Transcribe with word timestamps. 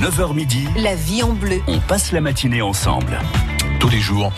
9h 0.00 0.34
midi, 0.34 0.66
La 0.76 0.94
vie 0.94 1.22
en 1.22 1.32
bleu. 1.32 1.60
on 1.66 1.78
passe 1.80 2.12
la 2.12 2.20
matinée 2.20 2.60
ensemble. 2.62 3.18
Tous 3.78 3.88
les 3.88 4.00
jours. 4.00 4.32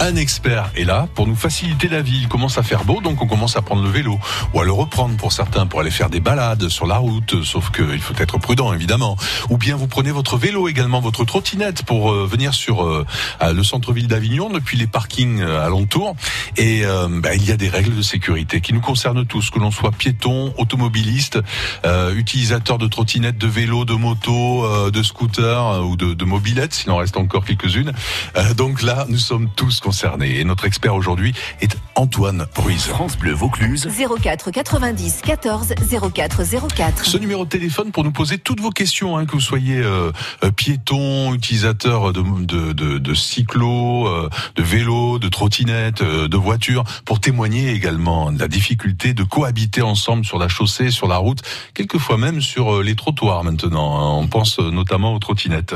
Un 0.00 0.16
expert 0.16 0.70
est 0.76 0.84
là 0.84 1.08
pour 1.14 1.26
nous 1.26 1.36
faciliter 1.36 1.88
la 1.88 2.02
vie. 2.02 2.20
Il 2.22 2.28
commence 2.28 2.58
à 2.58 2.62
faire 2.62 2.84
beau, 2.84 3.00
donc 3.00 3.22
on 3.22 3.26
commence 3.26 3.56
à 3.56 3.62
prendre 3.62 3.82
le 3.82 3.88
vélo 3.88 4.18
ou 4.52 4.60
à 4.60 4.64
le 4.64 4.72
reprendre 4.72 5.16
pour 5.16 5.32
certains 5.32 5.66
pour 5.66 5.80
aller 5.80 5.90
faire 5.90 6.10
des 6.10 6.20
balades 6.20 6.68
sur 6.68 6.86
la 6.86 6.96
route. 6.96 7.42
Sauf 7.44 7.70
qu'il 7.70 8.00
faut 8.00 8.14
être 8.18 8.38
prudent, 8.38 8.72
évidemment. 8.72 9.16
Ou 9.50 9.58
bien 9.58 9.76
vous 9.76 9.86
prenez 9.86 10.10
votre 10.10 10.36
vélo 10.36 10.68
également, 10.68 11.00
votre 11.00 11.24
trottinette 11.24 11.84
pour 11.84 12.10
euh, 12.10 12.26
venir 12.26 12.54
sur 12.54 12.84
euh, 12.84 13.06
le 13.40 13.62
centre-ville 13.62 14.08
d'Avignon 14.08 14.50
depuis 14.50 14.76
les 14.76 14.86
parkings 14.86 15.40
euh, 15.40 15.64
alentours. 15.64 16.14
Et 16.56 16.82
bah, 17.08 17.34
il 17.34 17.46
y 17.46 17.52
a 17.52 17.56
des 17.56 17.68
règles 17.68 17.96
de 17.96 18.02
sécurité 18.02 18.60
qui 18.60 18.72
nous 18.72 18.80
concernent 18.80 19.24
tous, 19.24 19.50
que 19.50 19.58
l'on 19.58 19.70
soit 19.70 19.90
piéton, 19.90 20.52
automobiliste, 20.58 21.38
utilisateur 22.14 22.78
de 22.78 22.86
trottinettes, 22.86 23.38
de 23.38 23.46
vélos, 23.46 23.84
de 23.84 23.94
motos, 23.94 24.64
euh, 24.64 24.90
de 24.90 25.02
scooters 25.02 25.66
euh, 25.66 25.80
ou 25.80 25.96
de, 25.96 26.14
de 26.14 26.24
mobilettes, 26.24 26.74
s'il 26.74 26.90
en 26.90 26.96
reste 26.96 27.16
encore 27.16 27.44
quelques-unes. 27.44 27.92
Euh, 28.36 28.54
donc 28.82 28.96
là, 28.96 29.06
nous 29.08 29.18
sommes 29.18 29.48
tous 29.54 29.80
concernés. 29.80 30.40
Et 30.40 30.44
notre 30.44 30.64
expert 30.64 30.94
aujourd'hui 30.94 31.32
est 31.60 31.76
Antoine 31.94 32.46
Ruiz. 32.56 32.84
France 32.86 33.16
Bleu 33.16 33.32
Vaucluse. 33.32 33.88
04 34.22 34.50
90 34.50 35.20
14 35.24 35.74
04 36.12 36.42
04. 36.74 37.04
Ce 37.04 37.16
numéro 37.18 37.44
de 37.44 37.50
téléphone 37.50 37.92
pour 37.92 38.02
nous 38.02 38.10
poser 38.12 38.38
toutes 38.38 38.60
vos 38.60 38.70
questions, 38.70 39.16
hein, 39.16 39.26
que 39.26 39.32
vous 39.32 39.40
soyez 39.40 39.76
euh, 39.78 40.10
euh, 40.42 40.50
piéton, 40.50 41.34
utilisateur 41.34 42.12
de, 42.12 42.22
de, 42.44 42.72
de, 42.72 42.98
de 42.98 43.14
cyclo, 43.14 44.06
euh, 44.08 44.28
de 44.56 44.62
vélo, 44.62 45.18
de 45.18 45.28
trottinette, 45.28 46.02
euh, 46.02 46.26
de 46.28 46.36
voiture, 46.36 46.84
pour 47.04 47.20
témoigner 47.20 47.72
également 47.72 48.32
de 48.32 48.38
la 48.38 48.48
difficulté 48.48 49.14
de 49.14 49.22
cohabiter 49.22 49.82
ensemble 49.82 50.24
sur 50.24 50.38
la 50.38 50.48
chaussée, 50.48 50.90
sur 50.90 51.06
la 51.08 51.18
route, 51.18 51.42
quelquefois 51.74 52.16
même 52.18 52.40
sur 52.40 52.82
les 52.82 52.96
trottoirs 52.96 53.44
maintenant. 53.44 53.96
hein. 54.00 54.18
On 54.22 54.26
pense 54.26 54.58
notamment 54.58 55.14
aux 55.14 55.18
trottinettes. 55.18 55.74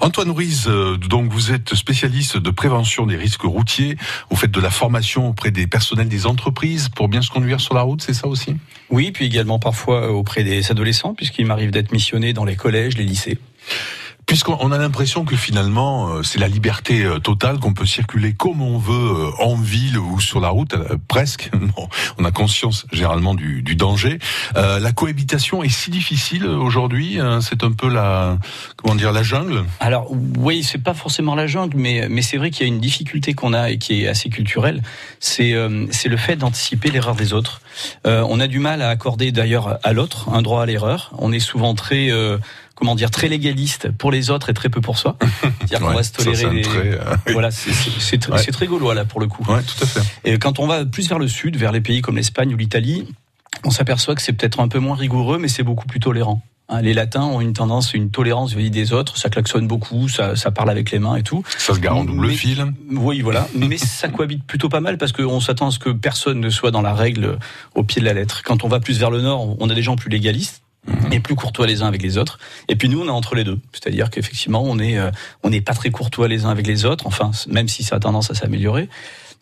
Antoine 0.00 0.30
Ruiz, 0.30 0.66
euh, 0.68 0.96
donc 0.96 1.30
vous 1.32 1.52
êtes 1.52 1.74
spécialiste 1.74 2.36
de 2.38 2.47
prévention 2.50 3.06
des 3.06 3.16
risques 3.16 3.42
routiers. 3.42 3.96
Vous 4.30 4.36
faites 4.36 4.50
de 4.50 4.60
la 4.60 4.70
formation 4.70 5.28
auprès 5.28 5.50
des 5.50 5.66
personnels 5.66 6.08
des 6.08 6.26
entreprises 6.26 6.88
pour 6.88 7.08
bien 7.08 7.22
se 7.22 7.30
conduire 7.30 7.60
sur 7.60 7.74
la 7.74 7.82
route, 7.82 8.02
c'est 8.02 8.14
ça 8.14 8.26
aussi? 8.26 8.56
Oui, 8.90 9.10
puis 9.12 9.26
également 9.26 9.58
parfois 9.58 10.10
auprès 10.10 10.44
des 10.44 10.70
adolescents, 10.70 11.14
puisqu'il 11.14 11.46
m'arrive 11.46 11.70
d'être 11.70 11.92
missionné 11.92 12.32
dans 12.32 12.44
les 12.44 12.56
collèges, 12.56 12.96
les 12.96 13.04
lycées. 13.04 13.38
Puisqu'on 14.28 14.58
on 14.60 14.72
a 14.72 14.78
l'impression 14.78 15.24
que 15.24 15.36
finalement, 15.36 16.10
euh, 16.10 16.22
c'est 16.22 16.38
la 16.38 16.48
liberté 16.48 17.02
euh, 17.02 17.18
totale, 17.18 17.58
qu'on 17.58 17.72
peut 17.72 17.86
circuler 17.86 18.34
comme 18.34 18.60
on 18.60 18.76
veut 18.76 18.92
euh, 18.94 19.30
en 19.42 19.56
ville 19.56 19.96
ou 19.98 20.20
sur 20.20 20.38
la 20.38 20.50
route, 20.50 20.74
presque. 21.08 21.50
Bon, 21.76 21.88
on 22.18 22.24
a 22.24 22.30
conscience 22.30 22.86
généralement 22.92 23.34
du, 23.34 23.62
du 23.62 23.74
danger. 23.74 24.18
Euh, 24.56 24.80
la 24.80 24.92
cohabitation 24.92 25.62
est 25.62 25.70
si 25.70 25.90
difficile 25.90 26.46
aujourd'hui. 26.46 27.18
hein, 27.18 27.40
c'est 27.40 27.64
un 27.64 27.72
peu 27.72 27.88
la, 27.88 28.38
comment 28.76 28.94
dire, 28.94 29.12
la 29.12 29.22
jungle? 29.22 29.64
Alors 29.80 30.10
oui, 30.38 30.62
c'est 30.62 30.82
pas 30.82 30.94
forcément 30.94 31.34
la 31.34 31.46
jungle, 31.46 31.76
mais 31.78 32.06
mais 32.10 32.20
c'est 32.22 32.36
vrai 32.36 32.50
qu'il 32.50 32.66
y 32.66 32.70
a 32.70 32.72
une 32.72 32.80
difficulté 32.80 33.32
qu'on 33.32 33.54
a 33.54 33.70
et 33.70 33.78
qui 33.78 34.02
est 34.02 34.08
assez 34.08 34.28
culturelle. 34.28 34.82
C'est 35.20 35.54
euh, 35.54 35.86
c'est 35.90 36.08
le 36.10 36.18
fait 36.18 36.36
d'anticiper 36.36 36.90
l'erreur 36.90 37.14
des 37.14 37.32
autres. 37.32 37.62
Euh, 38.06 38.24
on 38.28 38.40
a 38.40 38.46
du 38.46 38.58
mal 38.58 38.82
à 38.82 38.90
accorder 38.90 39.32
d'ailleurs 39.32 39.78
à 39.82 39.92
l'autre 39.94 40.28
un 40.30 40.42
droit 40.42 40.62
à 40.62 40.66
l'erreur. 40.66 41.12
On 41.18 41.32
est 41.32 41.40
souvent 41.40 41.74
très 41.74 42.10
comment 42.78 42.94
dire 42.94 43.10
très 43.10 43.28
légaliste 43.28 43.90
pour 43.90 44.10
les 44.12 44.30
autres 44.30 44.50
et 44.50 44.54
très 44.54 44.68
peu 44.68 44.80
pour 44.80 44.98
soi. 44.98 45.16
C'est-à-dire 45.42 45.80
qu'on 45.80 45.94
va 45.94 46.02
se 46.02 46.12
tolérer. 46.12 46.62
euh, 46.76 46.98
oui. 47.26 47.32
Voilà, 47.32 47.50
c'est 47.50 47.70
tr- 48.16 48.30
Ouais. 48.32 48.44
très 48.44 48.66
gaulois 48.66 48.94
là 48.94 49.04
pour 49.04 49.20
le 49.20 49.26
coup. 49.26 49.44
Ouais, 49.50 49.62
tout 49.62 49.82
à 49.82 49.86
fait. 49.86 50.00
Et 50.24 50.38
quand 50.38 50.58
on 50.60 50.66
va 50.66 50.84
plus 50.84 51.08
vers 51.08 51.18
le 51.18 51.28
sud, 51.28 51.56
vers 51.56 51.72
les 51.72 51.80
pays 51.80 52.00
comme 52.02 52.16
l'Espagne 52.16 52.54
ou 52.54 52.56
l'Italie, 52.56 53.06
on 53.64 53.70
s'aperçoit 53.70 54.14
que 54.14 54.22
c'est 54.22 54.32
peut-être 54.32 54.60
un 54.60 54.68
peu 54.68 54.78
moins 54.78 54.94
rigoureux, 54.96 55.38
mais 55.38 55.48
c'est 55.48 55.64
beaucoup 55.64 55.86
plus 55.86 56.00
tolérant. 56.00 56.42
Hein, 56.68 56.82
Les 56.82 56.92
Latins 56.92 57.22
ont 57.24 57.40
une 57.40 57.54
tendance, 57.54 57.94
une 57.94 58.10
tolérance 58.10 58.50
vis-à-vis 58.52 58.70
des 58.70 58.92
autres. 58.92 59.16
Ça 59.16 59.30
klaxonne 59.30 59.66
beaucoup, 59.66 60.06
ça, 60.08 60.36
ça 60.36 60.50
parle 60.50 60.68
avec 60.70 60.90
les 60.90 60.98
mains 60.98 61.16
et 61.16 61.22
tout. 61.22 61.42
Ça 61.56 61.74
se 61.74 61.80
gare 61.80 61.96
en 61.96 62.04
double 62.04 62.26
Mais- 62.28 62.34
fil. 62.34 62.64
Oui, 62.92 63.22
voilà. 63.22 63.48
Mais 63.54 63.78
ça 63.78 64.08
cohabite 64.08 64.44
plutôt 64.44 64.68
pas 64.68 64.80
mal 64.80 64.98
parce 64.98 65.12
qu'on 65.12 65.40
s'attend 65.40 65.68
à 65.68 65.70
ce 65.70 65.78
que 65.78 65.88
personne 65.90 66.40
ne 66.40 66.50
soit 66.50 66.70
dans 66.70 66.82
la 66.82 66.92
règle 66.94 67.38
au 67.74 67.82
pied 67.84 68.00
de 68.00 68.06
la 68.06 68.12
lettre. 68.12 68.42
Quand 68.44 68.64
on 68.64 68.68
va 68.68 68.80
plus 68.80 68.98
vers 69.00 69.10
le 69.10 69.22
nord, 69.22 69.56
on 69.58 69.70
a 69.70 69.74
des 69.74 69.82
gens 69.82 69.96
plus 69.96 70.10
légalistes 70.10 70.62
et 71.12 71.20
plus 71.20 71.34
courtois 71.34 71.66
les 71.66 71.82
uns 71.82 71.86
avec 71.86 72.02
les 72.02 72.18
autres. 72.18 72.38
Et 72.68 72.76
puis 72.76 72.88
nous, 72.88 73.00
on 73.00 73.06
est 73.06 73.10
entre 73.10 73.34
les 73.34 73.44
deux. 73.44 73.58
C'est-à-dire 73.72 74.10
qu'effectivement, 74.10 74.62
on 74.64 74.78
est, 74.78 74.98
euh, 74.98 75.10
on 75.42 75.50
n'est 75.50 75.60
pas 75.60 75.74
très 75.74 75.90
courtois 75.90 76.28
les 76.28 76.44
uns 76.44 76.50
avec 76.50 76.66
les 76.66 76.84
autres. 76.84 77.06
Enfin, 77.06 77.30
même 77.48 77.68
si 77.68 77.82
ça 77.82 77.96
a 77.96 78.00
tendance 78.00 78.30
à 78.30 78.34
s'améliorer. 78.34 78.88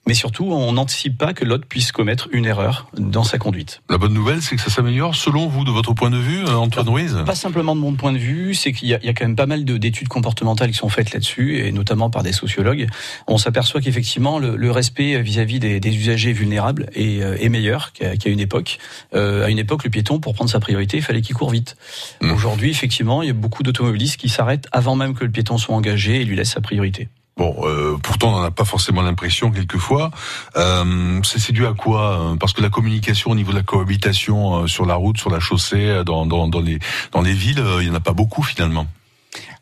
Mais 0.07 0.15
surtout, 0.15 0.45
on 0.53 0.73
n'anticipe 0.73 1.19
pas 1.19 1.35
que 1.35 1.45
l'autre 1.45 1.67
puisse 1.67 1.91
commettre 1.91 2.29
une 2.33 2.47
erreur 2.47 2.89
dans 2.97 3.25
sa 3.25 3.39
conduite. 3.39 3.83
La 3.91 3.99
bonne 3.99 4.15
nouvelle, 4.15 4.41
c'est 4.41 4.55
que 4.55 4.63
ça 4.63 4.71
s'améliore 4.71 5.17
selon 5.17 5.49
vous, 5.49 5.65
de 5.65 5.71
votre 5.73 5.95
point 5.95 6.11
de 6.11 6.17
vue, 6.19 6.45
euh, 6.45 6.55
Antoine 6.55 6.89
Ruiz. 6.89 7.17
Pas 7.27 7.35
simplement 7.35 7.75
de 7.75 7.81
mon 7.81 7.95
point 7.95 8.13
de 8.13 8.19
vue, 8.19 8.55
c'est 8.55 8.73
qu'il 8.73 8.89
y, 8.89 8.95
a- 8.95 8.99
il 9.03 9.07
y 9.07 9.09
a 9.09 9.15
quand 9.15 9.25
même 9.25 9.35
pas 9.35 9.47
mal 9.47 9.65
de- 9.65 9.77
d'études 9.79 10.07
comportementales 10.09 10.71
qui 10.71 10.77
sont 10.77 10.89
faites 10.89 11.13
là-dessus, 11.13 11.59
et 11.59 11.73
notamment 11.73 12.09
par 12.09 12.23
des 12.23 12.31
sociologues. 12.33 12.87
On 13.27 13.37
s'aperçoit 13.37 13.81
qu'effectivement, 13.81 14.39
le, 14.39 14.55
le 14.57 14.71
respect 14.71 15.21
vis-à-vis 15.23 15.59
des, 15.59 15.81
des 15.81 15.97
usagers 15.97 16.33
vulnérables 16.33 16.89
est, 16.95 17.21
euh, 17.23 17.37
est 17.41 17.49
meilleur 17.49 17.93
qu'à 17.93 18.13
une 18.29 18.41
époque. 18.41 18.79
Euh, 19.15 19.45
à 19.47 19.51
une 19.51 19.59
époque, 19.59 19.83
le 19.85 19.91
piéton, 19.91 20.21
pour 20.21 20.35
prendre 20.35 20.51
sa 20.51 20.61
priorité, 20.61 20.99
il 20.99 21.03
fallait 21.03 21.21
qu'il 21.23 21.35
court 21.35 21.51
vite. 21.51 21.77
Mm. 22.21 22.31
Aujourd'hui, 22.31 22.71
effectivement, 22.71 23.23
il 23.23 23.27
y 23.27 23.31
a 23.31 23.35
beaucoup 23.35 23.65
d'automobilistes 23.65 24.19
qui 24.19 24.29
s'arrêtent 24.29 24.69
avant 24.71 24.95
même 24.95 25.15
que 25.15 25.25
le 25.25 25.31
piéton 25.33 25.59
soit 25.59 25.75
engagé 25.75 26.21
et 26.21 26.25
lui 26.25 26.37
laissent 26.37 26.53
sa 26.53 26.61
priorité. 26.61 27.09
Bon, 27.39 27.55
euh, 27.65 27.99
pourtant, 28.03 28.29
on 28.29 28.39
n'en 28.39 28.43
a 28.43 28.51
pas 28.51 28.65
forcément 28.65 29.03
l'impression 29.03 29.51
quelquefois. 29.51 30.11
Euh, 30.57 31.21
c'est 31.23 31.53
dû 31.53 31.67
à 31.67 31.75
quoi 31.75 32.33
euh, 32.33 32.37
Parce 32.37 32.55
que 32.55 32.63
la 32.63 32.71
communication 32.71 33.31
au 33.31 33.35
niveau 33.35 33.51
de 33.53 33.59
la 33.59 33.63
cohabitation 33.63 34.63
euh, 34.63 34.67
sur 34.67 34.87
la 34.87 34.95
route, 34.95 35.19
sur 35.19 35.29
la 35.29 35.39
chaussée, 35.39 35.85
euh, 35.85 36.03
dans, 36.03 36.25
dans, 36.25 36.49
dans 36.49 36.61
les 36.61 36.79
dans 37.13 37.21
les 37.21 37.35
villes, 37.35 37.63
il 37.81 37.89
y 37.89 37.91
en 37.91 37.95
a 37.95 38.01
pas 38.01 38.15
beaucoup 38.15 38.43
finalement. 38.43 38.87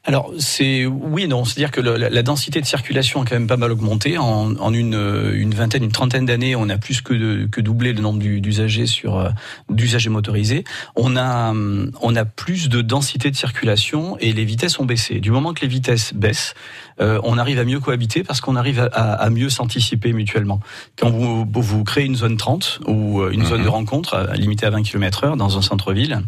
Alors 0.06 0.32
c'est 0.38 0.84
oui 0.84 1.22
et 1.22 1.26
non, 1.26 1.46
c'est-à-dire 1.46 1.70
que 1.70 1.80
le- 1.80 1.96
la, 1.96 2.10
la 2.10 2.22
densité 2.22 2.60
de 2.60 2.66
circulation 2.66 3.22
a 3.22 3.24
quand 3.24 3.34
même 3.36 3.46
pas 3.46 3.56
mal 3.56 3.72
augmenté 3.72 4.18
en, 4.18 4.54
en 4.56 4.74
une, 4.74 4.92
une 5.32 5.54
vingtaine, 5.54 5.82
une 5.82 5.92
trentaine 5.92 6.26
d'années, 6.26 6.54
on 6.54 6.68
a 6.68 6.76
plus 6.76 7.00
que, 7.00 7.14
de- 7.14 7.46
que 7.50 7.62
doublé 7.62 7.94
le 7.94 8.02
nombre 8.02 8.18
du- 8.18 8.42
d'usagers 8.42 8.86
sur 8.86 9.16
euh, 9.18 9.30
d'usagers 9.70 10.10
motorisés. 10.10 10.64
On 10.94 11.16
a 11.16 11.50
hum, 11.52 11.90
on 12.02 12.16
a 12.16 12.26
plus 12.26 12.68
de 12.68 12.82
densité 12.82 13.30
de 13.30 13.36
circulation 13.36 14.18
et 14.20 14.34
les 14.34 14.44
vitesses 14.44 14.78
ont 14.78 14.84
baissé. 14.84 15.20
Du 15.20 15.30
moment 15.30 15.54
que 15.54 15.62
les 15.62 15.68
vitesses 15.68 16.12
baissent, 16.12 16.52
euh, 17.00 17.18
on 17.24 17.38
arrive 17.38 17.58
à 17.58 17.64
mieux 17.64 17.80
cohabiter 17.80 18.24
parce 18.24 18.42
qu'on 18.42 18.56
arrive 18.56 18.80
à, 18.80 18.84
à- 18.92 19.12
à 19.14 19.30
mieux 19.30 19.48
s'anticiper 19.48 20.12
mutuellement. 20.12 20.60
Quand 20.98 21.08
vous, 21.10 21.46
vous 21.50 21.84
créez 21.84 22.04
une 22.04 22.16
zone 22.16 22.36
30 22.36 22.80
ou 22.86 23.22
euh, 23.22 23.30
une 23.30 23.40
Mhm. 23.40 23.46
zone 23.46 23.62
de 23.62 23.68
rencontre 23.68 24.28
limitée 24.34 24.66
à 24.66 24.70
20 24.70 24.82
km/h 24.82 25.36
dans 25.38 25.56
un 25.56 25.62
centre-ville. 25.62 26.20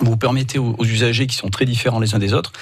Vous 0.00 0.16
permettez 0.16 0.58
aux, 0.58 0.76
usagers 0.84 1.26
qui 1.26 1.36
sont 1.36 1.48
très 1.48 1.64
différents 1.64 2.00
les 2.00 2.14
uns 2.14 2.18
des 2.18 2.34
autres 2.34 2.52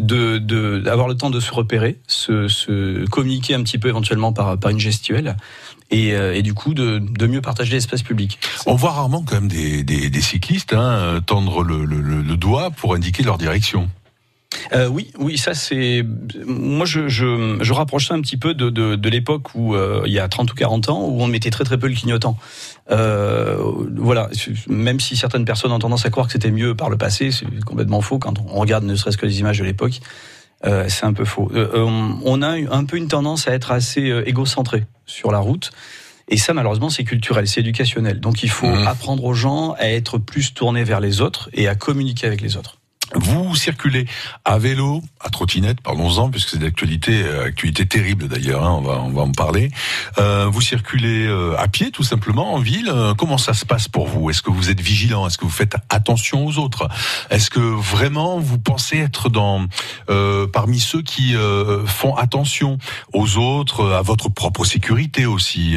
de 0.00 0.38
d'avoir 0.78 1.08
le 1.08 1.16
temps 1.16 1.30
de 1.30 1.40
se 1.40 1.52
repérer, 1.52 1.98
se, 2.06 2.48
se 2.48 3.04
communiquer 3.06 3.54
un 3.54 3.62
petit 3.62 3.78
peu 3.78 3.88
éventuellement 3.88 4.32
par, 4.32 4.58
par 4.58 4.70
une 4.70 4.78
gestuelle 4.80 5.36
et, 5.90 6.14
euh, 6.14 6.40
du 6.42 6.54
coup 6.54 6.74
de, 6.74 6.98
de 6.98 7.26
mieux 7.26 7.40
partager 7.40 7.72
l'espace 7.72 8.02
public. 8.02 8.38
On 8.66 8.74
voit 8.74 8.90
rarement 8.92 9.22
quand 9.22 9.36
même 9.36 9.48
des, 9.48 9.82
des, 9.84 10.20
cyclistes 10.20 10.72
hein, 10.74 11.20
tendre 11.26 11.62
le- 11.62 11.84
le 11.84 12.36
doigt 12.36 12.70
pour 12.70 12.94
indiquer 12.94 13.22
leur 13.22 13.38
direction. 13.38 13.88
Euh, 14.72 14.86
oui, 14.88 15.10
oui, 15.18 15.38
ça 15.38 15.54
c'est. 15.54 16.04
Moi, 16.46 16.86
je, 16.86 17.08
je, 17.08 17.58
je 17.60 17.72
rapproche 17.72 18.08
ça 18.08 18.14
un 18.14 18.20
petit 18.20 18.36
peu 18.36 18.54
de, 18.54 18.70
de, 18.70 18.96
de 18.96 19.08
l'époque 19.08 19.54
où 19.54 19.74
euh, 19.74 20.02
il 20.06 20.12
y 20.12 20.18
a 20.18 20.28
30 20.28 20.50
ou 20.52 20.54
40 20.54 20.88
ans 20.90 21.04
où 21.06 21.20
on 21.22 21.26
mettait 21.26 21.50
très 21.50 21.64
très 21.64 21.78
peu 21.78 21.88
le 21.88 21.94
clignotant. 21.94 22.36
Euh, 22.90 23.56
voilà, 23.96 24.28
même 24.68 25.00
si 25.00 25.16
certaines 25.16 25.44
personnes 25.44 25.72
ont 25.72 25.78
tendance 25.78 26.04
à 26.06 26.10
croire 26.10 26.26
que 26.26 26.32
c'était 26.32 26.50
mieux 26.50 26.74
par 26.74 26.90
le 26.90 26.96
passé, 26.96 27.30
c'est 27.30 27.46
complètement 27.64 28.00
faux 28.00 28.18
quand 28.18 28.34
on 28.40 28.58
regarde 28.60 28.84
ne 28.84 28.94
serait-ce 28.96 29.16
que 29.16 29.26
les 29.26 29.40
images 29.40 29.58
de 29.58 29.64
l'époque. 29.64 30.00
C'est 30.88 31.04
un 31.06 31.12
peu 31.12 31.24
faux. 31.24 31.50
On- 31.74 32.42
a 32.42 32.50
un 32.50 32.84
peu 32.84 32.96
une 32.96 33.08
tendance 33.08 33.48
à 33.48 33.52
être 33.52 33.72
assez 33.72 34.12
égocentré 34.26 34.84
sur 35.06 35.32
la 35.32 35.38
route. 35.38 35.72
Et 36.28 36.36
ça, 36.36 36.54
malheureusement, 36.54 36.88
c'est 36.88 37.02
culturel, 37.02 37.48
c'est 37.48 37.60
éducationnel. 37.60 38.20
Donc, 38.20 38.44
il 38.44 38.48
faut 38.50 38.68
Mhm. 38.68 38.86
apprendre 38.86 39.24
aux 39.24 39.34
gens 39.34 39.72
à 39.78 39.88
être 39.88 40.18
plus 40.18 40.54
tournés 40.54 40.84
vers 40.84 41.00
les 41.00 41.20
autres 41.20 41.50
et 41.52 41.66
à 41.66 41.74
communiquer 41.74 42.28
avec 42.28 42.40
les 42.40 42.56
autres. 42.56 42.78
Vous 43.14 43.54
circulez 43.56 44.06
à 44.44 44.58
vélo, 44.58 45.02
à 45.20 45.28
trottinette, 45.28 45.80
parlons-en, 45.80 46.30
puisque 46.30 46.50
c'est 46.50 46.58
d'actualité, 46.58 47.22
euh, 47.22 47.44
actualité 47.44 47.86
terrible 47.86 48.26
d'ailleurs, 48.28 48.64
hein, 48.64 48.72
on, 48.78 48.80
va, 48.80 49.00
on 49.02 49.10
va 49.10 49.22
en 49.22 49.32
parler. 49.32 49.70
Euh, 50.18 50.46
vous 50.50 50.60
circulez 50.60 51.26
euh, 51.26 51.54
à 51.58 51.68
pied, 51.68 51.90
tout 51.90 52.02
simplement, 52.02 52.54
en 52.54 52.58
ville. 52.58 52.90
Euh, 52.92 53.14
comment 53.14 53.38
ça 53.38 53.52
se 53.52 53.66
passe 53.66 53.88
pour 53.88 54.06
vous? 54.06 54.30
Est-ce 54.30 54.40
que 54.42 54.50
vous 54.50 54.70
êtes 54.70 54.80
vigilant? 54.80 55.26
Est-ce 55.26 55.36
que 55.36 55.44
vous 55.44 55.50
faites 55.50 55.76
attention 55.90 56.46
aux 56.46 56.58
autres? 56.58 56.88
Est-ce 57.30 57.50
que 57.50 57.60
vraiment 57.60 58.38
vous 58.38 58.58
pensez 58.58 58.98
être 58.98 59.28
dans 59.28 59.66
euh, 60.08 60.46
parmi 60.46 60.80
ceux 60.80 61.02
qui 61.02 61.34
font 61.86 62.14
attention 62.16 62.78
aux 63.12 63.36
autres, 63.36 63.92
à 63.92 64.02
votre 64.02 64.28
propre 64.28 64.64
sécurité 64.64 65.26
aussi? 65.26 65.76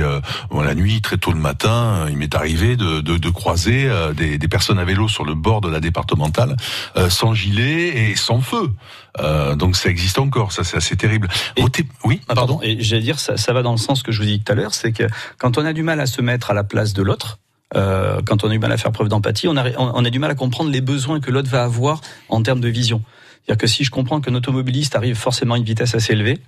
Bon, 0.50 0.62
La 0.62 0.76
nuit, 0.76 1.02
très 1.02 1.18
tôt 1.18 1.32
le 1.32 1.40
matin, 1.40 2.08
il 2.10 2.18
m'est 2.18 2.34
arrivé 2.36 2.76
de, 2.76 3.02
de, 3.02 3.18
de 3.18 3.30
croiser 3.30 3.90
des, 4.16 4.38
des 4.38 4.48
personnes 4.48 4.80
à 4.80 4.86
vélo 4.86 5.08
sur 5.08 5.26
le 5.26 5.34
bord 5.34 5.62
de 5.62 5.70
la 5.70 5.80
départementale 5.80 6.56
euh, 6.98 7.10
sans 7.26 7.34
gilet 7.34 7.88
et 8.12 8.16
sans 8.16 8.40
feu. 8.42 8.70
Euh, 9.20 9.56
donc 9.56 9.76
ça 9.76 9.90
existe 9.90 10.20
encore, 10.20 10.52
ça 10.52 10.64
c'est 10.64 10.78
assez 10.78 10.96
terrible. 10.96 11.28
Et- 11.58 11.64
oui, 12.04 12.22
Ah, 12.28 12.36
pardon. 12.36 12.60
Et 12.62 12.78
j'allais 12.82 13.02
dire, 13.02 13.20
ça, 13.20 13.36
ça 13.38 13.52
va 13.52 13.64
dans 13.64 13.72
le 13.72 13.78
sens 13.78 14.04
que 14.04 14.12
je 14.12 14.20
vous 14.20 14.28
dis 14.28 14.40
tout 14.40 14.52
à 14.52 14.56
l'heure, 14.56 14.74
c'est 14.76 14.92
que 14.92 15.06
quand 15.40 15.58
on 15.58 15.66
a 15.66 15.74
du 15.74 15.82
mal 15.82 16.00
à 16.00 16.06
se 16.06 16.22
mettre 16.22 16.52
à 16.52 16.54
la 16.54 16.64
place 16.64 16.94
de 16.94 17.02
l'autre, 17.02 17.40
euh, 17.76 18.22
quand 18.28 18.44
on 18.44 18.50
a 18.50 18.52
du 18.52 18.60
mal 18.60 18.72
à 18.72 18.78
faire 18.78 18.92
preuve 18.92 19.08
d'empathie, 19.10 19.48
on 19.48 19.58
a, 19.58 19.66
on 19.78 20.06
a 20.06 20.10
du 20.12 20.20
mal 20.20 20.30
à 20.30 20.36
comprendre 20.36 20.70
les 20.70 20.82
besoins 20.82 21.20
que 21.20 21.32
l'autre 21.32 21.50
va 21.50 21.64
avoir 21.64 22.02
en 22.30 22.44
termes 22.44 22.62
de 22.62 22.70
vision. 22.70 23.02
C'est-à-dire 23.46 23.60
que 23.62 23.68
si 23.68 23.84
je 23.84 23.90
comprends 23.90 24.22
qu'un 24.22 24.36
automobiliste 24.36 24.96
arrive 24.96 25.16
forcément 25.16 25.56
à 25.56 25.58
une 25.58 25.64
vitesse 25.64 25.96
assez 25.96 26.14
élevée, 26.14 26.40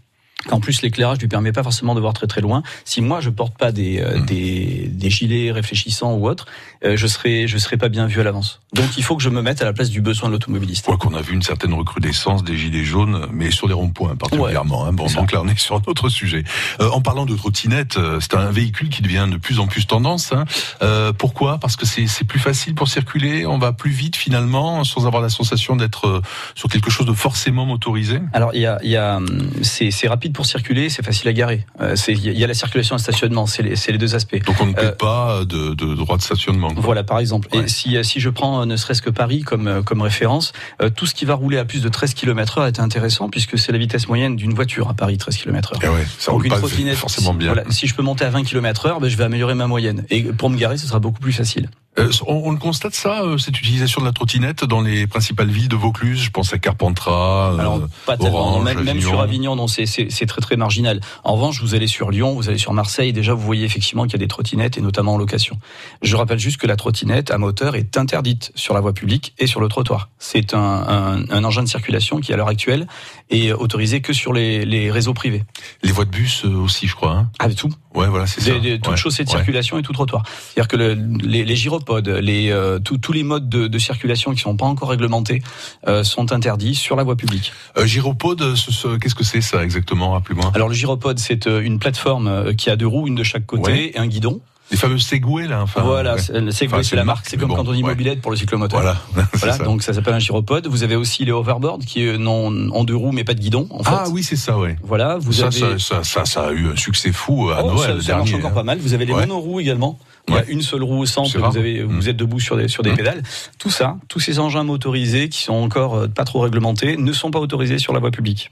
qu'en 0.48 0.60
plus 0.60 0.82
l'éclairage 0.82 1.18
lui 1.20 1.28
permet 1.28 1.52
pas 1.52 1.64
forcément 1.64 1.96
de 1.96 2.00
voir 2.00 2.14
très 2.14 2.28
très 2.28 2.42
loin. 2.42 2.62
Si 2.86 3.02
moi 3.02 3.20
je 3.22 3.30
porte 3.30 3.58
pas 3.58 3.72
des 3.72 4.00
euh, 4.00 4.18
Mhm. 4.20 4.26
des, 4.26 4.90
des 4.92 5.10
gilets 5.10 5.52
réfléchissants 5.52 6.14
ou 6.16 6.28
autres, 6.28 6.46
euh, 6.86 6.96
je 6.96 7.08
serai 7.08 7.48
je 7.48 7.58
serai 7.58 7.78
pas 7.78 7.90
bien 7.90 8.06
vu 8.08 8.22
à 8.22 8.24
l'avance. 8.24 8.62
Donc 8.74 8.98
il 8.98 9.04
faut 9.04 9.16
que 9.18 9.24
je 9.24 9.30
me 9.30 9.42
mette 9.42 9.62
à 9.62 9.66
la 9.66 9.74
place 9.74 9.90
du 9.90 10.02
besoin 10.02 10.30
de 10.30 10.34
l'automobiliste. 10.34 10.86
Quoi 10.86 10.98
qu'on 10.98 11.14
a 11.16 11.22
vu 11.22 11.34
une 11.34 11.42
certaine 11.42 11.74
recrudescence 11.74 12.44
des 12.44 12.56
gilets 12.56 12.84
jaunes, 12.84 13.28
mais 13.32 13.50
sur 13.52 13.68
les 13.68 13.74
ronds-points 13.74 14.16
particulièrement. 14.16 14.86
hein. 14.86 14.94
Bon, 14.94 15.08
donc 15.08 15.32
là 15.32 15.42
on 15.44 15.48
est 15.48 15.58
sur 15.60 15.76
un 15.76 15.82
autre 15.88 16.10
sujet. 16.10 16.44
Euh, 16.82 16.90
en 16.92 17.02
parlant 17.02 17.26
de 17.26 17.36
trottinette, 17.36 17.98
euh, 17.98 18.20
c'est 18.20 18.36
un 18.36 18.52
véhicule 18.52 18.90
qui 18.90 19.02
devient 19.02 19.28
de 19.32 19.38
plus 19.38 19.60
en 19.60 19.68
plus 19.68 19.88
tendance. 19.88 20.32
hein. 20.34 20.46
Euh, 20.82 21.12
pourquoi? 21.14 21.58
Parce 21.58 21.76
que 21.76 21.86
c'est 21.86 22.08
c'est 22.08 22.26
plus 22.26 22.40
facile 22.40 22.76
pour 22.76 22.88
circuler, 22.88 23.46
on 23.46 23.58
va 23.58 23.74
plus 23.74 23.92
vite 23.92 24.16
finalement, 24.16 24.84
sans 24.84 25.06
avoir 25.08 25.22
la 25.22 25.30
sensation 25.30 25.76
d'être 25.76 26.08
euh, 26.08 26.22
sur 26.56 26.70
quelque 26.70 26.90
chose 26.92 27.06
de 27.08 27.14
forcément 27.14 27.66
motorisé? 27.66 28.20
Alors 28.34 28.52
il 28.54 28.62
y 28.62 28.66
a, 28.66 28.78
il 28.84 28.90
y 28.92 28.96
a 28.98 29.18
hum, 29.18 29.50
c'est 29.64 29.92
c'est 29.92 30.08
rapide 30.28 30.34
pour 30.36 30.46
circuler, 30.46 30.90
c'est 30.90 31.04
facile 31.06 31.28
à 31.30 31.34
garer. 31.34 31.66
Euh, 31.82 31.96
il 32.08 32.38
y 32.38 32.44
a 32.44 32.48
la 32.48 32.54
circulation 32.54 32.96
et 32.96 32.98
le 32.98 33.02
stationnement, 33.04 33.46
c'est 33.46 33.62
les 33.64 33.98
deux 33.98 34.16
aspects. 34.16 34.44
Donc 34.46 34.56
on 34.60 34.66
ne 34.68 34.74
paie 34.74 34.86
Euh, 34.88 34.92
pas 34.92 35.46
de, 35.46 35.74
de 35.74 35.96
droit 35.96 36.18
de 36.18 36.22
stationnement. 36.22 36.70
quoi. 36.74 36.82
Voilà, 36.84 37.04
par 37.04 37.20
exemple. 37.20 37.48
Ouais. 37.54 37.64
Et 37.64 37.68
si, 37.68 37.96
euh, 37.98 38.04
si 38.04 38.20
je 38.20 38.30
prends 38.30 38.62
euh, 38.62 38.66
ne 38.66 38.76
serait-ce 38.78 39.02
que 39.02 39.10
Paris 39.10 39.42
comme, 39.42 39.68
euh, 39.68 39.82
comme 39.84 40.02
référence, 40.02 40.54
euh, 40.82 40.90
tout 40.90 41.06
ce 41.06 41.14
qui 41.14 41.26
va 41.26 41.36
rouler 41.36 41.58
à 41.58 41.66
plus 41.66 41.82
de 41.82 41.90
13 41.90 42.14
km 42.14 42.58
heure 42.60 42.68
est 42.68 42.80
intéressant 42.80 43.30
puisque 43.30 43.58
c'est 43.58 43.72
la 43.72 43.78
vitesse 43.78 44.08
moyenne 44.08 44.36
d'une 44.36 44.54
voiture 44.54 44.90
à 44.90 44.94
Paris, 44.94 45.18
13 45.18 45.38
km 45.38 45.74
heure. 45.74 45.80
Eh 45.84 45.88
ouais, 45.88 46.06
ça 46.18 46.32
Donc 46.32 46.36
roule 46.42 46.46
une 46.48 46.52
pas 46.52 46.58
trottinette, 46.58 46.96
forcément 46.98 47.32
si, 47.32 47.38
bien. 47.38 47.54
voilà, 47.54 47.70
si 47.70 47.88
je 47.88 47.96
peux 47.96 48.04
monter 48.04 48.26
à 48.26 48.30
20 48.30 48.44
km 48.44 48.86
heure, 48.88 49.00
ben, 49.00 49.08
je 49.10 49.16
vais 49.18 49.24
améliorer 49.24 49.54
ma 49.56 49.68
moyenne. 49.68 50.06
Et 50.10 50.24
pour 50.24 50.50
me 50.50 50.58
garer, 50.58 50.78
ce 50.78 50.88
sera 50.88 51.00
beaucoup 51.00 51.20
plus 51.20 51.34
facile. 51.34 51.70
Euh, 52.00 52.12
on, 52.28 52.42
on 52.46 52.52
le 52.52 52.58
constate 52.58 52.94
ça, 52.94 53.22
euh, 53.24 53.38
cette 53.38 53.60
utilisation 53.60 54.02
de 54.02 54.06
la 54.06 54.12
trottinette 54.12 54.64
dans 54.64 54.82
les 54.82 55.08
principales 55.08 55.50
villes 55.50 55.68
de 55.68 55.76
Vaucluse? 55.76 56.22
Je 56.22 56.30
pense 56.30 56.54
à 56.54 56.60
Carpentras. 56.60 57.54
euh, 57.54 57.58
Alors, 57.60 57.82
pas. 58.06 58.16
Orange, 58.20 58.64
même, 58.64 58.84
même 58.84 59.02
sur 59.02 59.20
Avignon, 59.20 59.56
non, 59.56 59.68
c'est 59.68 59.86
très 60.28 60.42
très 60.42 60.58
marginal. 60.58 61.00
En 61.24 61.34
revanche, 61.34 61.62
vous 61.62 61.74
allez 61.76 61.88
sur 61.88 62.12
Lyon, 62.12 62.34
vous 62.36 62.50
allez 62.50 62.58
sur 62.58 62.74
Marseille, 62.74 63.14
déjà 63.14 63.34
vous 63.34 63.42
voyez 63.42 63.66
effectivement 63.66 64.04
qu'il 64.04 64.14
y 64.14 64.16
a 64.16 64.20
des 64.20 64.28
trottinettes 64.28 64.78
et 64.78 64.82
notamment 64.82 65.16
en 65.16 65.18
location. 65.18 65.58
Je 66.02 66.16
rappelle 66.16 66.40
juste 66.40 66.58
que 66.58 66.68
la 66.68 66.76
trottinette 66.76 67.32
à 67.32 67.38
moteur 67.38 67.76
est 67.76 67.98
interdite 67.98 68.52
sur 68.56 68.74
la 68.74 68.80
voie 68.80 68.94
publique 68.94 69.34
et 69.40 69.48
sur 69.48 69.60
le 69.60 69.68
trottoir. 69.68 70.10
C'est 70.20 70.54
un, 70.54 70.60
un, 70.60 71.30
un 71.30 71.44
engin 71.44 71.64
de 71.64 71.68
circulation 71.68 72.20
qui 72.20 72.34
à 72.34 72.38
l'heure 72.38 72.48
actuelle 72.50 72.88
est 73.30 73.52
autorisé 73.52 74.02
que 74.02 74.14
sur 74.14 74.34
les, 74.34 74.66
les 74.66 74.92
réseaux 74.92 75.14
privés. 75.14 75.44
les 75.84 75.92
voies 75.92 76.06
de 76.06 76.12
bus 76.12 76.46
euh, 76.46 76.50
aussi, 76.58 76.88
je 76.88 76.96
crois. 76.96 77.12
Hein. 77.12 77.30
Ah, 77.40 77.50
tout. 77.54 77.70
Ouais, 77.98 78.08
voilà, 78.08 78.28
c'est 78.28 78.42
ça. 78.42 78.52
Toutes 78.52 78.88
Ouais, 78.88 78.96
chaussées 78.98 79.24
de 79.24 79.30
ouais. 79.30 79.36
circulation 79.36 79.78
et 79.80 79.82
tout 79.82 79.92
trottoir. 79.94 80.24
C'est-à-dire 80.28 80.68
que 80.68 80.78
le- 80.78 80.94
les, 81.24 81.44
les 81.44 81.56
gyropodes, 81.56 82.08
les, 82.08 82.52
euh, 82.52 82.80
tous- 82.80 82.98
tous 83.00 83.12
les 83.12 83.24
modes 83.24 83.50
de, 83.50 83.68
de 83.68 83.80
circulation 83.80 84.34
qui 84.34 84.40
sont 84.42 84.56
pas 84.56 84.66
encore 84.66 84.90
réglementés 84.90 85.42
euh, 85.88 86.04
sont 86.04 86.32
interdits 86.32 86.76
sur 86.76 86.96
la 86.96 87.04
voie 87.04 87.16
publique. 87.16 87.52
Euh, 87.78 87.86
gyropode, 87.86 88.56
ce- 88.56 88.72
ce- 88.72 88.98
qu'est-ce 88.98 89.16
que 89.16 89.24
c'est 89.24 89.42
ça 89.42 89.64
exactement? 89.64 90.12
Rappelez-moi. 90.12 90.52
Alors 90.54 90.70
le 90.70 90.76
gyropode, 90.76 91.20
c'est 91.20 91.48
euh, 91.48 91.62
une 91.62 91.80
plateforme 91.80 92.28
euh, 92.28 92.54
qui 92.54 92.70
a 92.70 92.76
deux 92.76 92.88
roues, 92.88 93.08
une 93.08 93.16
de 93.16 93.24
chaque 93.24 93.46
côté, 93.46 93.96
et 93.96 93.98
un 94.00 94.08
guidon. 94.08 94.40
Les 94.70 94.76
fameux 94.78 94.98
Segway 94.98 95.48
là. 95.48 95.62
Enfin, 95.62 95.82
voilà, 95.82 96.16
ouais. 96.16 96.42
le 96.42 96.52
Segway, 96.52 96.74
Enfin, 96.80 96.84
c'est 96.84 96.96
la 96.98 97.06
marque. 97.06 97.26
C'est 97.30 97.38
comme 97.38 97.48
bon, 97.50 97.56
quand 97.56 97.68
on 97.68 97.72
dit 97.74 97.82
ouais. 97.84 97.90
mobilette 97.90 98.22
pour 98.22 98.32
le 98.32 98.38
cyclomoteur. 98.38 98.82
Voilà. 98.82 98.98
Voilà, 99.34 99.54
ça. 99.58 99.64
donc 99.64 99.82
ça 99.84 99.94
s'appelle 99.94 100.14
un 100.16 100.20
gyropode. 100.20 100.68
Vous 100.68 100.84
avez 100.84 100.96
aussi 100.98 101.24
les 101.24 101.32
hoverboards 101.32 101.80
qui 101.80 102.06
euh, 102.06 102.18
n'ont 102.18 102.70
en 102.72 102.84
deux 102.84 102.96
roues 102.96 103.12
mais 103.14 103.24
pas 103.24 103.34
de 103.34 103.40
guidon. 103.40 103.68
En 103.70 103.84
fait. 103.84 103.92
Ah 103.94 104.06
oui, 104.12 104.24
c'est 104.24 104.36
ça, 104.36 104.58
ouais. 104.58 104.76
Voilà, 104.84 105.18
vous 105.18 105.32
ça, 105.32 105.46
avez. 105.48 105.80
ça, 105.80 106.04
ça, 106.04 106.26
ça, 106.26 106.48
a 106.48 106.52
eu 106.52 106.68
un 106.72 106.76
succès 106.76 107.12
fou 107.14 107.50
à 107.50 107.64
Oh, 107.64 107.72
Noël 107.74 108.02
ça, 108.02 108.08
ça 108.08 108.18
marche 108.18 108.34
encore 108.34 108.52
hein. 108.52 108.54
pas 108.56 108.64
mal. 108.64 108.78
Vous 108.80 108.94
avez 108.94 109.06
les 109.06 109.14
Ouais. 109.14 109.22
monoroues 109.22 109.60
également. 109.62 109.98
Il 110.28 110.34
y 110.34 110.38
a 110.38 110.44
une 110.50 110.62
seule 110.62 110.84
roue 110.84 111.00
au 111.00 111.06
centre. 111.06 111.38
Vous, 111.40 111.58
avez, 111.58 111.84
Mm. 111.84 112.02
êtes 112.08 112.18
debout 112.18 112.42
sur 112.42 112.58
des, 112.58 112.68
sur 112.68 112.84
des 112.84 112.92
Mm. 112.92 112.98
pédales. 112.98 113.24
Tout 113.60 113.70
ça, 113.70 113.96
tous 114.10 114.20
ces 114.20 114.40
engins 114.40 114.64
motorisés 114.66 115.30
qui 115.30 115.44
sont 115.44 115.54
encore 115.54 115.96
euh, 115.96 116.08
pas 116.10 116.26
trop 116.26 116.42
réglementés, 116.42 116.98
ne 116.98 117.14
sont 117.14 117.32
pas 117.32 117.40
autorisés 117.40 117.78
sur 117.80 117.94
la 117.94 118.00
voie 118.00 118.12
publique. 118.12 118.50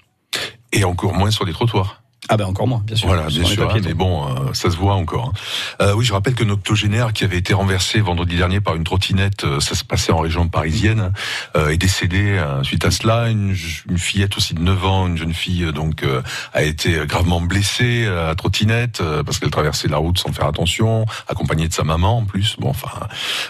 Et 0.72 0.86
encore 0.86 1.14
moins 1.14 1.32
sur 1.32 1.44
les 1.46 1.52
trottoirs. 1.52 2.02
Ah 2.30 2.38
ben 2.38 2.45
encore 2.45 2.68
moins, 2.68 2.81
bien 2.86 2.95
sûr. 2.95 3.07
Voilà, 3.07 3.27
bien 3.27 3.44
sûr, 3.44 3.68
papiers, 3.68 3.81
hein, 3.81 3.86
mais 3.88 3.94
bon, 3.94 4.25
euh, 4.27 4.54
ça 4.54 4.72
se 4.72 4.75
voit 4.77 4.95
encore. 4.95 5.31
hein. 5.33 5.86
Euh, 5.86 5.94
oui, 5.94 6.06
je 6.06 6.13
rappelle 6.13 6.33
que 6.33 6.44
notre 6.44 6.62
octogénaire 6.62 7.13
qui 7.13 7.24
avait 7.24 7.38
été 7.38 7.54
renversé 7.54 8.00
vendredi 8.01 8.36
dernier 8.36 8.62
par 8.62 8.75
une 8.75 8.83
trottinette, 8.83 9.44
euh, 9.44 9.60
ça 9.60 9.75
se 9.75 9.83
passait 9.83 10.12
en 10.12 10.19
région 10.19 10.48
parisienne, 10.48 11.12
euh, 11.56 11.69
est 11.69 11.77
décédé 11.77 12.22
euh, 12.31 12.63
suite 12.63 12.83
à 12.86 12.92
cela. 12.92 13.30
Une, 13.30 13.56
une 13.89 13.98
fillette 14.00 14.38
aussi 14.38 14.54
de 14.56 14.62
9 14.62 14.86
ans, 14.86 15.07
une 15.07 15.18
jeune 15.18 15.33
fille, 15.33 15.72
donc 15.74 16.04
euh, 16.04 16.22
a 16.54 16.63
été 16.63 17.06
gravement 17.06 17.42
blessée 17.42 18.07
à 18.07 18.28
la 18.28 18.36
trottinette 18.36 19.01
euh, 19.01 19.24
parce 19.24 19.38
qu'elle 19.39 19.51
traversait 19.51 19.88
la 19.88 19.98
route 19.98 20.18
sans 20.18 20.33
faire 20.33 20.48
attention, 20.48 21.06
accompagnée 21.28 21.68
de 21.68 21.74
sa 21.74 21.83
maman 21.83 22.18
en 22.19 22.25
plus. 22.25 22.56
Bon, 22.60 22.69
enfin, 22.69 22.89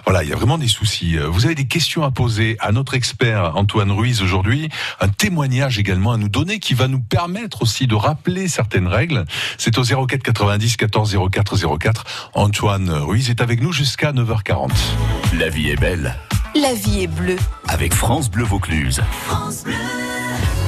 voilà, 0.05 0.23
il 0.23 0.29
y 0.29 0.33
a 0.33 0.35
vraiment 0.35 0.57
des 0.57 0.67
soucis. 0.67 1.15
Vous 1.17 1.45
avez 1.45 1.55
des 1.55 1.67
questions 1.67 2.03
à 2.03 2.11
poser 2.11 2.57
à 2.59 2.71
notre 2.71 2.93
expert 2.93 3.55
Antoine 3.55 3.91
Ruiz 3.91 4.21
aujourd'hui, 4.21 4.69
un 4.99 5.07
témoignage 5.07 5.79
également 5.79 6.11
à 6.11 6.17
nous 6.17 6.29
donner 6.29 6.59
qui 6.59 6.73
va 6.73 6.87
nous 6.87 6.99
permettre 6.99 7.61
aussi 7.61 7.87
de 7.87 7.95
rappeler 7.95 8.47
certaines 8.65 8.87
règles. 8.87 9.25
C'est 9.59 9.77
au 9.77 9.83
04 9.83 10.23
90 10.23 10.77
14 10.77 11.17
04 11.31 11.77
04. 11.77 12.03
Antoine 12.33 12.89
Ruiz 12.89 13.29
est 13.29 13.41
avec 13.41 13.61
nous 13.61 13.71
jusqu'à 13.71 14.11
9h40. 14.11 14.71
La 15.37 15.49
vie 15.49 15.69
est 15.69 15.79
belle 15.79 16.15
La 16.55 16.73
vie 16.73 17.03
est 17.03 17.07
bleue. 17.07 17.37
avec 17.67 17.93
France 17.93 18.31
Bleu 18.31 18.43
Vaucluse. 18.43 19.01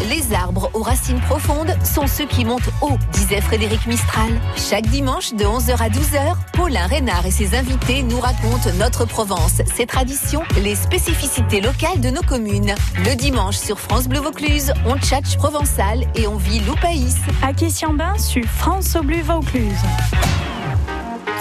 Les 0.10 0.34
arbres 0.34 0.70
aux 0.74 0.84
racines 0.84 1.20
profondes 1.20 1.76
sont 1.84 2.08
ceux 2.08 2.26
qui 2.26 2.46
montent 2.46 2.70
haut, 2.82 2.98
disait 3.12 3.42
Frédéric 3.42 3.86
Mistral. 3.88 4.30
Chaque 4.56 4.88
dimanche 4.88 5.34
de 5.34 5.44
11h 5.44 5.72
à 5.82 5.90
12h, 5.90 6.36
Paulin 6.54 6.88
Reynard 6.88 7.26
et 7.26 7.32
ses 7.32 7.56
invités 7.56 8.04
nous 8.04 8.20
racontent 8.20 8.72
notre 8.78 9.06
Provence, 9.06 9.62
ses 9.76 9.86
traditions, 9.86 10.44
les 10.64 10.76
spécificités 10.76 11.62
locales 11.62 12.00
de 12.00 12.10
nos 12.10 12.22
communes. 12.22 12.76
Le 13.06 13.16
dimanche 13.16 13.58
sur 13.58 13.80
France 13.80 14.08
Bleu 14.08 14.20
Vaucluse, 14.20 14.72
on 14.86 14.98
tchatche 14.98 15.36
provençal 15.38 16.06
et 16.16 16.28
on 16.28 16.38
vit 16.38 16.60
loupaïs. 16.62 17.18
À 17.42 17.52
Bain 17.94 18.18
sur 18.18 18.46
France 18.46 18.96
au 18.96 19.04
Bleu 19.04 19.22
Vaucluse. 19.22 19.82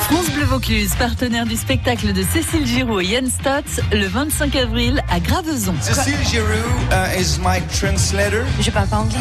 France 0.08 0.30
Bleu 0.30 0.44
Vaucluse, 0.44 0.94
partenaire 0.96 1.46
du 1.46 1.56
spectacle 1.56 2.12
de 2.12 2.22
Cécile 2.22 2.64
Giraud 2.64 3.00
et 3.00 3.06
Yann 3.06 3.26
Stotz, 3.28 3.80
le 3.92 4.06
25 4.06 4.54
avril 4.54 5.02
à 5.10 5.18
Graveson. 5.18 5.74
Cecile 5.80 6.16
Giroux 6.30 6.46
uh, 6.92 7.20
is 7.20 7.38
my 7.40 7.60
translator, 7.80 8.44
Je 8.60 8.70
parle 8.70 8.86
pas 8.86 8.98
anglais. 8.98 9.18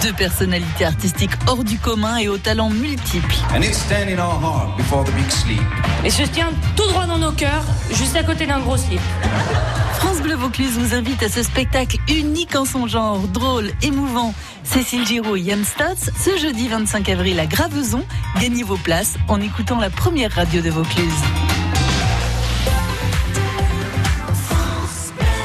Deux 0.00 0.12
personnalités 0.12 0.84
artistiques 0.84 1.32
hors 1.48 1.64
du 1.64 1.76
commun 1.78 2.18
et 2.18 2.28
aux 2.28 2.38
talents 2.38 2.70
multiples. 2.70 3.34
and 3.52 3.62
it's 3.62 3.78
standing 3.78 4.16
in 4.16 4.20
our 4.20 4.38
heart 4.40 4.76
before 4.76 5.02
the 5.04 5.12
big 5.16 5.28
sleep. 5.28 5.60
Et 6.04 6.10
se 6.10 6.22
tient 6.22 6.50
tout 6.76 6.86
droit 6.86 7.06
dans 7.06 7.18
nos 7.18 7.32
cœurs, 7.32 7.64
juste 7.92 8.14
à 8.14 8.22
côté 8.22 8.46
d'un 8.46 8.60
gros 8.60 8.76
slip. 8.76 9.00
France 9.98 10.20
Bleu 10.22 10.36
Vaucluse 10.36 10.78
vous 10.78 10.94
invite 10.94 11.20
à 11.24 11.28
ce 11.28 11.42
spectacle 11.42 11.96
unique 12.08 12.54
en 12.54 12.64
son 12.64 12.86
genre, 12.86 13.18
drôle, 13.26 13.70
émouvant. 13.82 14.32
Cécile 14.62 15.04
Giraud 15.06 15.34
et 15.36 15.40
Yann 15.40 15.64
Stotz, 15.64 16.10
ce 16.22 16.38
jeudi 16.38 16.68
25 16.68 17.08
avril 17.08 17.40
à 17.40 17.46
Graveson. 17.46 18.04
Gagnez 18.40 18.62
vos 18.62 18.76
places 18.76 19.14
en 19.26 19.40
écoutant 19.40 19.80
la 19.80 19.88
première 19.90 20.27
radio 20.28 20.60
de 20.60 20.70
Vaucluse. 20.70 21.22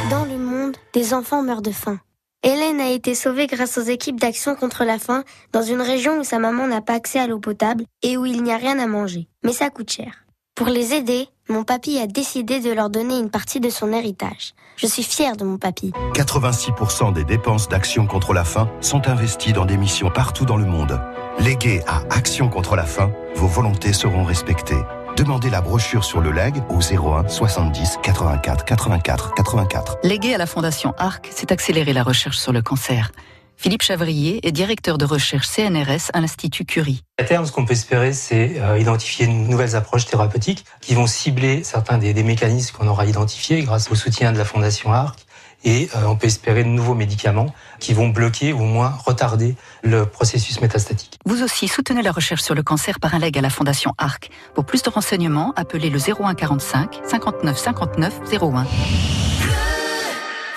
Dans 0.09 0.25
le 0.25 0.37
monde, 0.37 0.75
des 0.93 1.13
enfants 1.13 1.41
meurent 1.41 1.61
de 1.61 1.71
faim. 1.71 1.99
Hélène 2.43 2.81
a 2.81 2.89
été 2.89 3.15
sauvée 3.15 3.47
grâce 3.47 3.77
aux 3.77 3.83
équipes 3.83 4.19
d'action 4.19 4.55
contre 4.55 4.83
la 4.83 4.99
faim 4.99 5.23
dans 5.53 5.61
une 5.61 5.81
région 5.81 6.19
où 6.19 6.23
sa 6.23 6.39
maman 6.39 6.67
n'a 6.67 6.81
pas 6.81 6.93
accès 6.93 7.19
à 7.19 7.27
l'eau 7.27 7.39
potable 7.39 7.85
et 8.01 8.17
où 8.17 8.25
il 8.25 8.43
n'y 8.43 8.51
a 8.51 8.57
rien 8.57 8.79
à 8.79 8.87
manger. 8.87 9.27
Mais 9.43 9.53
ça 9.53 9.69
coûte 9.69 9.91
cher. 9.91 10.22
Pour 10.55 10.67
les 10.67 10.93
aider, 10.93 11.29
mon 11.49 11.63
papy 11.63 11.97
a 11.97 12.05
décidé 12.05 12.59
de 12.59 12.71
leur 12.71 12.91
donner 12.91 13.17
une 13.17 13.31
partie 13.31 13.59
de 13.59 13.71
son 13.71 13.91
héritage. 13.91 14.53
Je 14.77 14.85
suis 14.85 15.01
fière 15.01 15.35
de 15.35 15.43
mon 15.43 15.57
papy. 15.57 15.91
86% 16.13 17.11
des 17.11 17.23
dépenses 17.23 17.67
d'Action 17.67 18.05
contre 18.05 18.33
la 18.33 18.43
faim 18.43 18.69
sont 18.79 19.07
investies 19.07 19.51
dans 19.51 19.65
des 19.65 19.77
missions 19.77 20.11
partout 20.11 20.45
dans 20.45 20.57
le 20.57 20.65
monde. 20.65 21.01
Léguées 21.39 21.81
à 21.87 22.03
Action 22.11 22.49
contre 22.49 22.75
la 22.75 22.83
faim, 22.83 23.11
vos 23.33 23.47
volontés 23.47 23.93
seront 23.93 24.23
respectées. 24.25 24.83
Demandez 25.17 25.49
la 25.49 25.61
brochure 25.61 26.03
sur 26.03 26.21
le 26.21 26.31
leg 26.31 26.61
au 26.69 26.77
01 26.77 27.29
70 27.29 27.97
84 28.03 28.63
84 28.63 29.33
84. 29.33 29.97
Léguer 30.03 30.35
à 30.35 30.37
la 30.37 30.45
Fondation 30.45 30.93
ARC, 30.99 31.29
c'est 31.31 31.51
accélérer 31.51 31.93
la 31.93 32.03
recherche 32.03 32.37
sur 32.37 32.53
le 32.53 32.61
cancer. 32.61 33.11
Philippe 33.57 33.81
Chavrier 33.81 34.45
est 34.45 34.51
directeur 34.51 34.97
de 34.97 35.05
recherche 35.05 35.47
CNRS 35.47 36.09
à 36.13 36.21
l'Institut 36.21 36.65
Curie. 36.65 37.03
À 37.17 37.23
terme, 37.23 37.45
ce 37.45 37.51
qu'on 37.51 37.65
peut 37.65 37.73
espérer, 37.73 38.11
c'est 38.13 38.59
euh, 38.59 38.77
identifier 38.77 39.25
de 39.27 39.31
nouvelles 39.31 39.75
approches 39.75 40.05
thérapeutiques 40.05 40.65
qui 40.81 40.95
vont 40.95 41.07
cibler 41.07 41.63
certains 41.63 41.97
des, 41.97 42.13
des 42.13 42.23
mécanismes 42.23 42.75
qu'on 42.75 42.87
aura 42.87 43.05
identifiés 43.05 43.61
grâce 43.61 43.89
au 43.89 43.95
soutien 43.95 44.33
de 44.33 44.37
la 44.37 44.45
Fondation 44.45 44.91
ARC. 44.91 45.19
Et 45.65 45.89
euh, 45.95 46.05
on 46.07 46.17
peut 46.17 46.27
espérer 46.27 46.63
de 46.63 46.69
nouveaux 46.69 46.93
médicaments 46.93 47.53
qui 47.79 47.93
vont 47.93 48.09
bloquer 48.09 48.51
ou 48.51 48.61
au 48.61 48.65
moins 48.65 48.93
retarder 49.05 49.55
le 49.81 50.05
processus 50.05 50.59
métastatique. 50.59 51.17
Vous 51.25 51.41
aussi 51.41 51.69
soutenez 51.69 52.01
la 52.01 52.11
recherche 52.11 52.41
sur 52.41 52.55
le 52.55 52.63
cancer 52.63 52.99
par 52.99 53.15
un 53.15 53.19
leg 53.19 53.37
à 53.37 53.41
la 53.41 53.49
Fondation 53.49 53.93
ARC. 53.97 54.29
Pour 54.55 54.65
plus 54.65 54.83
de 54.83 54.89
renseignements, 54.89 55.53
appelez 55.55 55.89
le 55.89 55.99
01 55.99 56.35
45 56.35 56.99
59 57.07 57.57
59 57.57 58.19
01. 58.41 58.65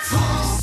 J'ai 0.09 0.56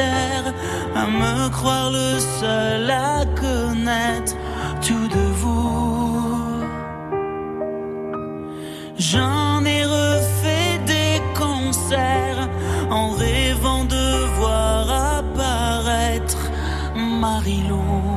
à 0.00 1.06
me 1.06 1.48
croire 1.50 1.90
le 1.90 2.18
seul 2.18 2.90
à 2.90 3.24
connaître 3.40 4.34
tout 4.80 5.08
de 5.08 5.24
vous. 5.40 6.64
J'en 8.98 9.64
ai 9.64 9.84
refait 9.84 10.78
des 10.86 11.20
concerts 11.38 12.48
en 12.90 13.10
rêvant 13.10 13.84
de 13.84 14.26
voir 14.38 14.90
apparaître 15.18 16.50
Marilou. 16.94 18.13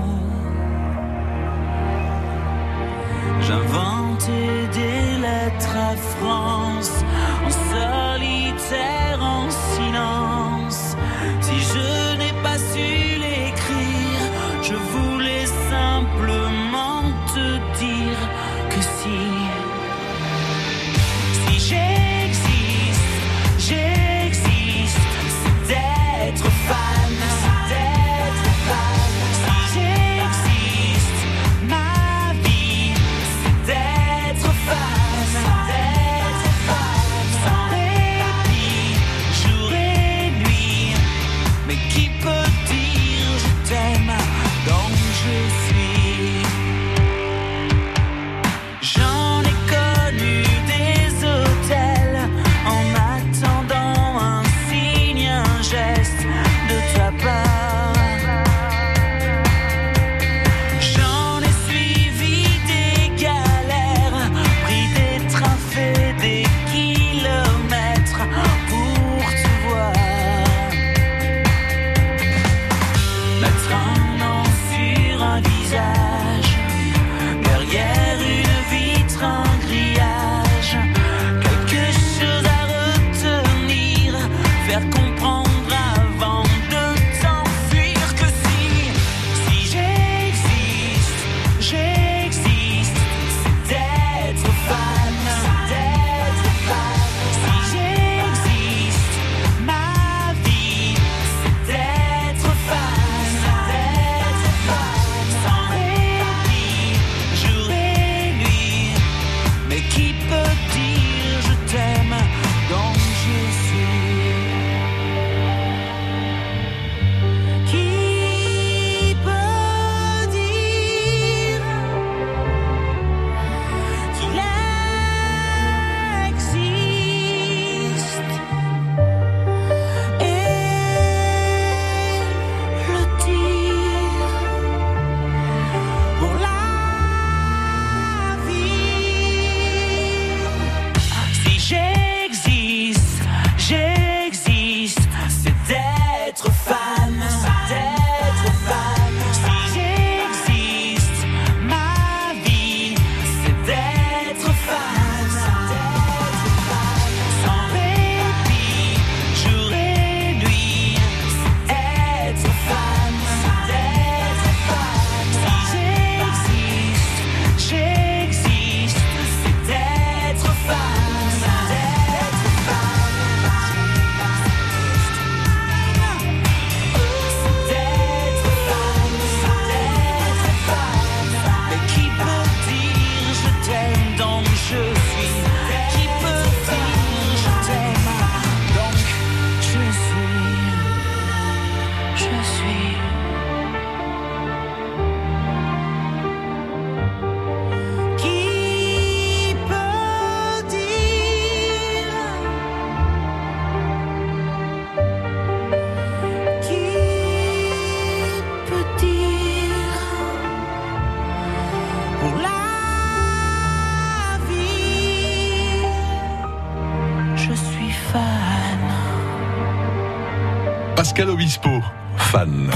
Pascal 221.17 221.33
Obispo, 221.33 221.81
fan. 222.15 222.69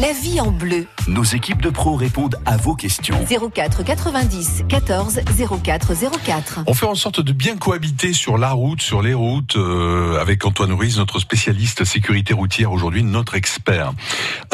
La 0.00 0.12
vie 0.12 0.40
en 0.40 0.52
bleu. 0.52 0.86
Nos 1.08 1.24
équipes 1.24 1.60
de 1.60 1.68
pros 1.70 1.96
répondent 1.96 2.36
à 2.46 2.56
vos 2.56 2.76
questions. 2.76 3.16
04 3.52 3.82
90 3.84 4.64
14 4.68 5.20
04 5.62 5.92
04. 6.24 6.60
On 6.66 6.74
fait 6.74 6.86
en 6.86 6.94
sorte 6.94 7.20
de 7.20 7.32
bien 7.32 7.56
cohabiter 7.56 8.12
sur 8.12 8.38
la 8.38 8.52
route, 8.52 8.80
sur 8.80 9.02
les 9.02 9.12
routes, 9.12 9.56
euh, 9.56 10.20
avec 10.20 10.44
Antoine 10.46 10.72
Ruiz, 10.72 10.98
notre 10.98 11.18
spécialiste 11.18 11.84
sécurité 11.84 12.34
routière, 12.34 12.70
aujourd'hui 12.72 13.02
notre 13.02 13.34
expert. 13.34 13.92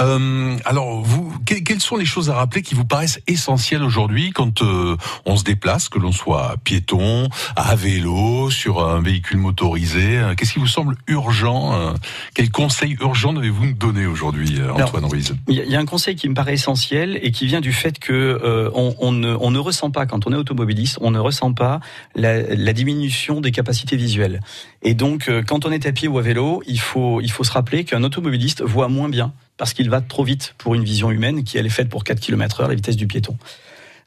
Euh, 0.00 0.56
alors, 0.64 1.02
vous, 1.02 1.34
que- 1.44 1.54
quelles 1.62 1.80
sont 1.82 1.96
les 1.96 2.06
choses 2.06 2.30
à 2.30 2.34
rappeler 2.34 2.62
qui 2.62 2.74
vous 2.74 2.86
paraissent 2.86 3.20
essentielles 3.26 3.82
aujourd'hui 3.82 4.30
quand 4.30 4.62
euh, 4.62 4.96
on 5.26 5.36
se 5.36 5.44
déplace, 5.44 5.90
que 5.90 5.98
l'on 5.98 6.12
soit 6.12 6.56
piéton, 6.64 7.28
à 7.56 7.74
vélo, 7.76 8.50
sur 8.50 8.88
un 8.88 9.00
véhicule 9.02 9.38
motorisé? 9.38 10.16
Euh, 10.18 10.34
Qu'est-ce 10.34 10.54
qui 10.54 10.60
vous 10.60 10.66
semble 10.66 10.96
urgent 11.08 11.74
euh, 11.74 11.92
Quels 12.34 12.50
conseils 12.50 12.96
urgents 13.02 13.34
devez-vous 13.34 13.66
nous 13.66 13.74
donner 13.74 14.06
aujourd'hui, 14.06 14.56
euh, 14.58 14.72
Antoine 14.72 15.04
Ruiz? 15.04 15.34
Il 15.48 15.54
y, 15.56 15.60
a- 15.60 15.64
il 15.64 15.70
y 15.70 15.76
a 15.76 15.80
un 15.80 15.84
conseil 15.84 16.16
qui 16.16 16.28
me 16.28 16.37
paraît 16.38 16.54
essentiel 16.54 17.18
et 17.20 17.32
qui 17.32 17.46
vient 17.46 17.60
du 17.60 17.72
fait 17.72 17.98
que 17.98 18.12
euh, 18.12 18.70
on, 18.72 19.10
ne, 19.10 19.58
ressent 19.58 19.90
pas 19.90 20.06
quand 20.06 20.24
on 20.28 20.32
est 20.32 20.36
automobiliste, 20.36 20.98
on 21.00 21.10
ne 21.10 21.18
ressent 21.18 21.52
pas 21.52 21.80
la, 22.14 22.72
diminution 22.72 23.40
des 23.40 23.50
capacités 23.50 23.96
visuelles. 23.96 24.38
Et 24.82 24.94
donc, 24.94 25.28
euh, 25.28 25.42
quand 25.42 25.66
on 25.66 25.72
est 25.72 25.84
à 25.84 25.90
pied 25.90 26.06
ou 26.06 26.16
à 26.16 26.22
vélo, 26.22 26.62
il 26.68 26.78
faut, 26.78 27.20
il 27.20 27.32
faut 27.32 27.42
se 27.42 27.50
rappeler 27.50 27.82
qu'un 27.82 28.04
automobiliste 28.04 28.62
voit 28.62 28.86
moins 28.86 29.08
bien 29.08 29.32
parce 29.56 29.72
qu'il 29.72 29.90
va 29.90 30.00
trop 30.00 30.22
vite 30.22 30.54
pour 30.58 30.76
une 30.76 30.84
vision 30.84 31.10
humaine 31.10 31.42
qui 31.42 31.58
elle 31.58 31.66
est 31.66 31.70
faite 31.70 31.88
pour 31.88 32.04
4 32.04 32.20
km 32.20 32.60
heure, 32.60 32.68
la 32.68 32.76
vitesse 32.76 32.94
du 32.94 33.08
piéton. 33.08 33.36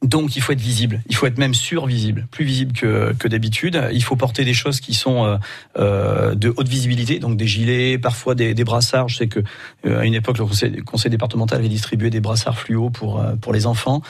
Donc 0.03 0.35
il 0.35 0.41
faut 0.41 0.51
être 0.51 0.61
visible, 0.61 1.03
il 1.09 1.15
faut 1.15 1.27
être 1.27 1.37
même 1.37 1.53
survisible, 1.53 2.27
plus 2.31 2.43
visible 2.43 2.73
que, 2.73 3.13
que 3.19 3.27
d'habitude. 3.27 3.89
Il 3.93 4.03
faut 4.03 4.15
porter 4.15 4.43
des 4.43 4.55
choses 4.55 4.79
qui 4.79 4.95
sont 4.95 5.25
euh, 5.25 5.37
euh, 5.77 6.33
de 6.33 6.51
haute 6.57 6.67
visibilité, 6.67 7.19
donc 7.19 7.37
des 7.37 7.45
gilets, 7.45 7.99
parfois 7.99 8.33
des, 8.33 8.55
brassards. 8.63 9.09
Je 9.09 9.17
sais 9.17 9.27
que 9.27 9.41
euh, 9.85 9.99
à 9.99 10.05
une 10.05 10.15
époque 10.15 10.39
le 10.39 10.45
conseil, 10.45 10.77
conseil 10.77 11.11
départemental 11.11 11.59
avait 11.59 11.69
distribué 11.69 12.09
des 12.09 12.19
brassards 12.19 12.57
fluo 12.57 12.89
pour 12.89 13.19
euh, 13.19 13.35
pour 13.35 13.53
les 13.53 13.67
enfants. 13.67 14.01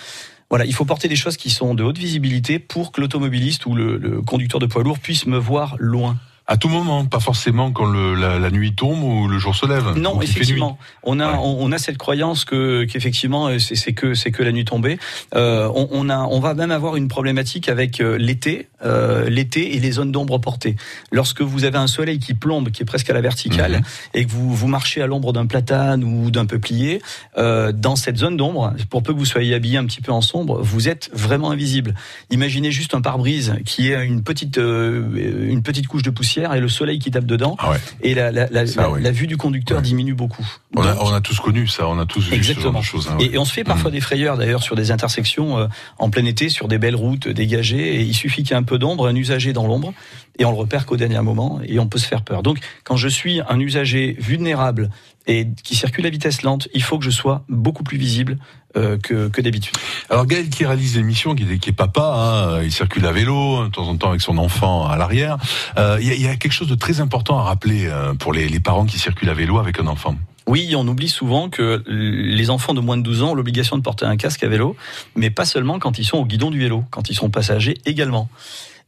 Voilà, 0.50 0.66
il 0.66 0.74
faut 0.74 0.86
porter 0.86 1.10
des 1.10 1.18
choses 1.18 1.36
qui 1.36 1.50
sont 1.50 1.74
de 1.76 1.84
haute 1.84 1.98
visibilité 1.98 2.58
pour 2.58 2.94
que 2.94 3.02
l'automobiliste 3.02 3.66
ou 3.66 3.76
le, 3.76 3.98
le 3.98 4.22
conducteur 4.22 4.62
de 4.62 4.68
poids 4.68 4.84
lourd 4.84 5.00
puisse 5.00 5.26
me 5.26 5.38
voir 5.38 5.76
loin. 5.78 6.18
À 6.48 6.58
tout 6.58 6.68
moment, 6.68 7.06
pas 7.06 7.20
forcément 7.22 7.72
quand 7.72 7.86
le, 7.86 8.14
la, 8.16 8.38
la 8.38 8.50
nuit 8.52 8.74
tombe 8.76 9.02
ou 9.04 9.28
le 9.28 9.38
jour 9.38 9.56
se 9.56 9.66
lève. 9.66 9.94
Non, 9.98 10.22
effectivement, 10.22 10.78
on 11.04 11.20
a 11.22 11.38
on, 11.38 11.58
on 11.62 11.72
a 11.72 11.78
cette 11.78 11.98
croyance 11.98 12.44
que 12.44 12.84
qu'effectivement 12.84 13.48
euh, 13.48 13.60
c'est 13.60 13.94
que 13.94 14.16
c'est 14.16 14.32
que 14.32 14.44
la 14.44 14.52
nuit 14.52 14.66
tombée. 14.66 14.98
Euh, 15.36 15.72
on, 15.74 15.88
on 15.92 16.10
a 16.10 16.18
on 16.20 16.40
va 16.42 16.54
même 16.54 16.72
avoir 16.72 16.98
une 16.98 17.08
problématique 17.08 17.70
avec 17.70 18.02
euh, 18.02 18.18
l'été, 18.18 18.68
euh, 18.84 19.30
l'été 19.30 19.76
et 19.76 19.80
les 19.80 19.92
zones 19.92 20.12
d'ombre 20.12 20.40
portées. 20.40 20.76
Lorsque 21.12 21.42
vous 21.42 21.64
avez 21.64 21.78
un 21.78 21.88
soleil 21.88 22.20
qui 22.20 22.34
plombe, 22.34 22.72
qui 22.72 22.82
est 22.82 22.86
presque 22.86 23.10
à 23.10 23.14
la 23.14 23.22
verticale, 23.22 23.72
Mhm. 23.78 23.82
et 24.16 24.26
que 24.26 24.32
vous 24.32 24.54
vous 24.54 24.68
marchez 24.68 25.02
à 25.02 25.08
l'ombre 25.08 25.32
d'un 25.32 25.46
platane 25.46 26.04
ou 26.04 26.32
d'un 26.32 26.46
peuplier, 26.48 27.02
euh, 27.38 27.72
dans 27.72 27.96
cette 27.96 28.18
zone 28.18 28.36
d'ombre, 28.36 28.74
pour 28.90 29.04
peu 29.04 29.14
que 29.14 29.20
vous 29.20 29.26
soyez 29.26 29.54
habillé 29.54 29.78
un 29.78 29.86
petit 29.86 30.02
peu 30.02 30.12
en 30.12 30.22
sombre, 30.22 30.60
vous 30.62 30.90
êtes 30.90 31.10
vraiment 31.14 31.52
invisible. 31.52 31.94
Imaginez 32.32 32.72
juste 32.72 32.94
un 32.96 33.02
pare-brise 33.02 33.54
qui 33.66 33.92
est 33.92 34.06
une 34.06 34.24
petite 34.24 34.58
une 34.58 35.62
petite 35.64 35.88
couche 35.88 36.02
de 36.04 36.10
poussière 36.10 36.41
et 36.54 36.60
le 36.60 36.68
soleil 36.70 37.00
qui 37.00 37.12
tape 37.12 37.26
dedans, 37.26 37.56
Ah 37.60 37.72
ouais. 37.72 37.78
et 38.02 38.14
la 38.16 38.32
la, 38.32 38.48
la, 38.50 38.66
Ça, 38.68 38.82
la- 38.84 38.90
oui. 38.92 39.02
la 39.02 39.12
vue 39.12 39.28
du 39.28 39.38
conducteur 39.38 39.82
diminue 39.82 40.14
beaucoup. 40.14 40.46
On 40.76 40.82
a, 40.82 40.94
Donc- 40.94 41.04
on 41.04 41.14
a 41.14 41.22
tous 41.22 41.40
connu 41.40 41.68
ça, 41.68 41.88
on 41.88 42.00
a 42.00 42.06
tous 42.06 42.30
vu 42.30 42.44
ce 42.44 42.60
genre 42.60 42.74
de 42.74 42.82
choses. 42.82 43.10
hein, 43.12 43.18
et, 43.20 43.38
on 43.38 43.46
se 43.46 43.54
fait 43.54 43.64
parfois 43.64 43.92
des 43.92 44.02
frayeurs 44.02 44.38
d'ailleurs 44.38 44.64
sur 44.64 44.76
des 44.76 44.92
intersections 44.92 45.58
euh, 45.60 45.68
en 45.98 46.10
plein 46.10 46.26
été, 46.26 46.50
sur 46.50 46.68
des 46.68 46.78
belles 46.78 46.96
routes 46.96 47.28
dégagées. 47.28 47.96
Et 47.96 48.02
il 48.02 48.14
suffit 48.14 48.44
qu'il 48.44 48.52
y 48.52 48.54
ait 48.54 48.58
un 48.58 48.64
peu 48.64 48.78
d'ombre, 48.80 49.08
un 49.08 49.16
usager 49.16 49.54
dans 49.54 49.68
l'ombre, 49.68 49.94
et 50.42 50.46
on 50.46 50.52
le 50.52 50.58
repère 50.58 50.88
qu'au 50.88 50.98
dernier 50.98 51.22
moment, 51.22 51.60
et 51.64 51.78
on 51.78 51.88
peut 51.88 52.00
se 52.00 52.08
faire 52.08 52.24
peur. 52.24 52.42
Donc, 52.42 52.58
quand 52.84 52.96
je 52.98 53.08
suis 53.08 53.42
un 53.48 53.60
usager 53.60 54.16
vulnérable 54.20 54.90
et 55.28 55.48
qui 55.64 55.76
circule 55.76 56.06
à 56.08 56.10
vitesse 56.10 56.42
lente, 56.42 56.68
il 56.74 56.82
faut 56.82 56.98
que 56.98 57.06
je 57.06 57.12
sois 57.12 57.44
beaucoup 57.48 57.84
plus 57.84 58.00
visible 58.00 58.40
euh, 58.76 58.98
que, 58.98 59.28
que 59.28 59.40
d'habitude. 59.40 59.76
Alors 60.10 60.26
Gaël 60.26 60.50
qui 60.50 60.66
réalise 60.66 60.96
l'émission, 60.98 61.36
qui, 61.36 61.44
est- 61.44 61.60
qui 61.60 61.70
est 61.70 61.74
papa, 61.74 62.56
hein, 62.58 62.64
il 62.64 62.72
circule 62.72 63.06
à 63.06 63.12
vélo 63.12 63.66
de 63.66 63.70
temps 63.70 63.88
en 63.88 63.96
temps 63.98 64.10
avec 64.10 64.22
son 64.22 64.40
enfant 64.40 64.88
à 64.88 64.98
l'arrière. 64.98 65.38
Euh, 65.78 65.98
Il 66.02 66.08
y, 66.08 66.12
a- 66.12 66.16
il 66.16 66.22
y 66.24 66.28
a 66.28 66.36
quelque 66.38 66.54
chose 66.54 66.70
de 66.70 66.76
très 66.76 67.02
important 67.02 67.38
à 67.38 67.44
rappeler 67.44 67.86
euh, 67.86 68.16
pour 68.16 68.34
les, 68.34 68.50
les 68.50 68.60
parents 68.60 68.86
qui 68.86 68.98
circulent 68.98 69.30
à 69.30 69.36
vélo 69.36 69.60
avec 69.60 69.80
un 69.80 69.86
enfant. 69.86 70.16
Oui, 70.48 70.74
on 70.76 70.88
oublie 70.88 71.08
souvent 71.10 71.50
que 71.50 71.84
les 71.88 72.50
enfants 72.50 72.74
de 72.74 72.82
moins 72.82 72.98
de 72.98 73.04
12 73.04 73.22
ans 73.22 73.32
ont 73.32 73.36
l'obligation 73.36 73.78
de 73.78 73.84
porter 73.84 74.06
un 74.06 74.18
casque 74.18 74.44
à 74.44 74.48
vélo, 74.48 74.76
mais 75.16 75.30
pas 75.30 75.46
seulement 75.46 75.78
quand 75.78 76.00
ils 76.00 76.04
sont 76.06 76.18
au 76.18 76.26
guidon 76.26 76.50
du 76.50 76.58
vélo, 76.60 76.84
quand 76.90 77.10
ils 77.12 77.16
sont 77.16 77.30
passagers 77.30 77.76
également. 77.86 78.28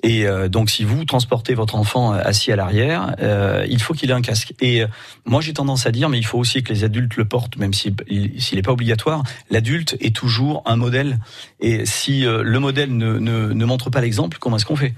Et 0.04 0.28
euh, 0.28 0.50
donc, 0.50 0.70
si 0.70 0.84
vous 0.84 1.06
transportez 1.06 1.54
votre 1.54 1.76
enfant 1.76 2.14
euh, 2.14 2.20
assis 2.24 2.52
à 2.52 2.58
l'arrière, 2.58 3.16
euh, 3.22 3.66
il 3.70 3.82
faut 3.82 3.94
qu'il 3.94 4.10
ait 4.10 4.14
un 4.14 4.22
casque. 4.22 4.54
Et 4.60 4.84
euh, 4.84 4.88
moi, 5.26 5.40
j'ai 5.40 5.54
tendance 5.54 5.86
à 5.88 5.92
dire, 5.92 6.10
mais 6.10 6.18
il 6.18 6.26
faut 6.26 6.38
aussi 6.38 6.62
que 6.62 6.74
les 6.74 6.84
adultes 6.84 7.16
le 7.16 7.24
portent, 7.26 7.56
même 7.58 7.74
s'il 7.74 7.96
il- 8.10 8.42
s'il 8.42 8.58
n'est 8.58 8.62
pas 8.64 8.74
obligatoire. 8.74 9.24
L'adulte 9.50 9.96
est 10.02 10.14
toujours 10.16 10.62
un 10.66 10.76
modèle. 10.76 11.20
Et 11.62 11.86
si 11.86 12.26
euh, 12.26 12.44
le 12.44 12.60
modèle 12.60 12.96
ne, 12.96 13.18
ne, 13.18 13.54
ne 13.54 13.66
montre 13.66 13.90
pas 13.90 14.02
l'exemple, 14.02 14.38
comment 14.40 14.58
est-ce 14.58 14.66
qu'on 14.66 14.76
fait? 14.76 14.94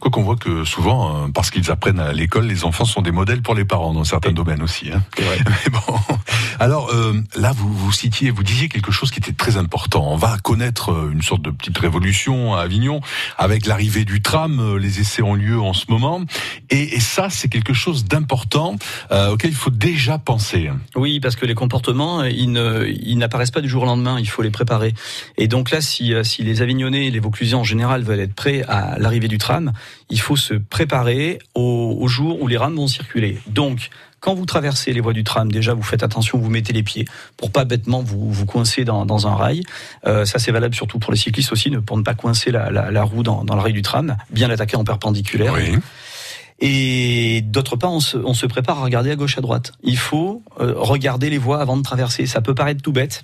Quoi 0.00 0.10
qu'on 0.10 0.22
voit 0.22 0.36
que 0.36 0.64
souvent, 0.64 1.24
euh, 1.24 1.28
parce 1.32 1.50
qu'ils 1.50 1.70
apprennent 1.70 2.00
à 2.00 2.12
l'école, 2.12 2.46
les 2.46 2.64
enfants 2.64 2.86
sont 2.86 3.02
des 3.02 3.10
modèles 3.10 3.42
pour 3.42 3.54
les 3.54 3.66
parents 3.66 3.92
dans 3.92 4.04
certains 4.04 4.32
domaines 4.32 4.62
aussi. 4.62 4.90
Hein. 4.90 5.02
Mais 5.18 5.70
bon, 5.70 5.94
alors 6.58 6.88
euh, 6.90 7.12
là, 7.36 7.52
vous 7.54 7.70
vous 7.72 7.92
citiez, 7.92 8.30
vous 8.30 8.42
disiez 8.42 8.68
quelque 8.70 8.92
chose 8.92 9.10
qui 9.10 9.18
était 9.18 9.32
très 9.32 9.58
important. 9.58 10.06
On 10.10 10.16
va 10.16 10.38
connaître 10.42 10.92
euh, 10.92 11.10
une 11.12 11.20
sorte 11.20 11.42
de 11.42 11.50
petite 11.50 11.76
révolution 11.76 12.54
à 12.54 12.62
Avignon 12.62 13.02
avec 13.36 13.66
l'arrivée 13.66 14.06
du 14.06 14.22
tram. 14.22 14.58
euh, 14.58 14.78
Les 14.78 15.00
essais 15.00 15.20
ont 15.22 15.34
lieu 15.34 15.60
en 15.60 15.74
ce 15.74 15.84
moment, 15.90 16.22
et, 16.70 16.94
et 16.96 17.00
ça, 17.00 17.28
c'est 17.28 17.48
quelque 17.48 17.74
chose 17.74 18.06
d'important 18.06 18.76
euh, 19.12 19.32
auquel 19.32 19.50
il 19.50 19.56
faut 19.56 19.68
déjà 19.70 20.16
penser. 20.18 20.70
Oui, 20.96 21.20
parce 21.20 21.36
que 21.36 21.44
les 21.44 21.54
comportements, 21.54 22.24
ils 22.24 22.50
ne- 22.52 22.86
ils 22.86 23.18
n'apparaissent 23.18 23.50
pas 23.50 23.60
du 23.60 23.68
jour 23.68 23.82
au 23.82 23.86
lendemain, 23.86 24.18
il 24.18 24.28
faut 24.30 24.40
les 24.42 24.50
préparer. 24.50 24.94
Et 25.36 25.46
donc 25.46 25.70
là, 25.70 25.82
si, 25.82 26.14
si 26.22 26.42
les 26.42 26.62
Avignonnais 26.62 27.06
et 27.06 27.10
les 27.10 27.20
Vauclusiens 27.20 27.58
en 27.58 27.64
général 27.64 28.02
veulent 28.02 28.20
être 28.20 28.34
prêts 28.34 28.62
à 28.66 28.98
l'arrivée 28.98 29.28
du 29.28 29.36
tram, 29.36 29.72
il 30.08 30.20
faut 30.20 30.36
se 30.36 30.54
préparer 30.54 31.38
au, 31.54 31.96
au 32.00 32.08
jour 32.08 32.42
où 32.42 32.48
les 32.48 32.56
rames 32.56 32.76
vont 32.76 32.88
circuler. 32.88 33.38
Donc, 33.46 33.90
quand 34.20 34.34
vous 34.34 34.44
traversez 34.44 34.92
les 34.92 35.00
voies 35.00 35.14
du 35.14 35.24
tram, 35.24 35.50
déjà 35.50 35.72
vous 35.72 35.82
faites 35.82 36.02
attention, 36.02 36.38
vous 36.38 36.50
mettez 36.50 36.72
les 36.72 36.82
pieds 36.82 37.06
pour 37.38 37.50
pas 37.50 37.64
bêtement 37.64 38.02
vous, 38.02 38.30
vous 38.30 38.46
coincer 38.46 38.84
dans, 38.84 39.06
dans 39.06 39.26
un 39.26 39.34
rail. 39.34 39.62
Euh, 40.06 40.26
ça 40.26 40.38
c'est 40.38 40.52
valable 40.52 40.74
surtout 40.74 40.98
pour 40.98 41.12
les 41.12 41.18
cyclistes 41.18 41.52
aussi, 41.52 41.70
pour 41.70 41.96
ne 41.96 42.02
pas 42.02 42.14
coincer 42.14 42.50
la, 42.50 42.70
la, 42.70 42.90
la 42.90 43.02
roue 43.02 43.22
dans, 43.22 43.44
dans 43.44 43.54
le 43.54 43.62
rail 43.62 43.72
du 43.72 43.82
tram, 43.82 44.16
bien 44.30 44.48
l'attaquer 44.48 44.76
en 44.76 44.84
perpendiculaire. 44.84 45.54
Et 46.62 47.40
d'autre 47.42 47.76
part, 47.76 47.92
on 47.92 48.00
se, 48.00 48.18
on 48.18 48.34
se 48.34 48.44
prépare 48.44 48.80
à 48.80 48.82
regarder 48.82 49.10
à 49.10 49.16
gauche, 49.16 49.38
à 49.38 49.40
droite. 49.40 49.72
Il 49.82 49.96
faut 49.96 50.42
euh, 50.60 50.74
regarder 50.76 51.30
les 51.30 51.38
voies 51.38 51.58
avant 51.62 51.78
de 51.78 51.82
traverser. 51.82 52.26
Ça 52.26 52.42
peut 52.42 52.54
paraître 52.54 52.82
tout 52.82 52.92
bête. 52.92 53.22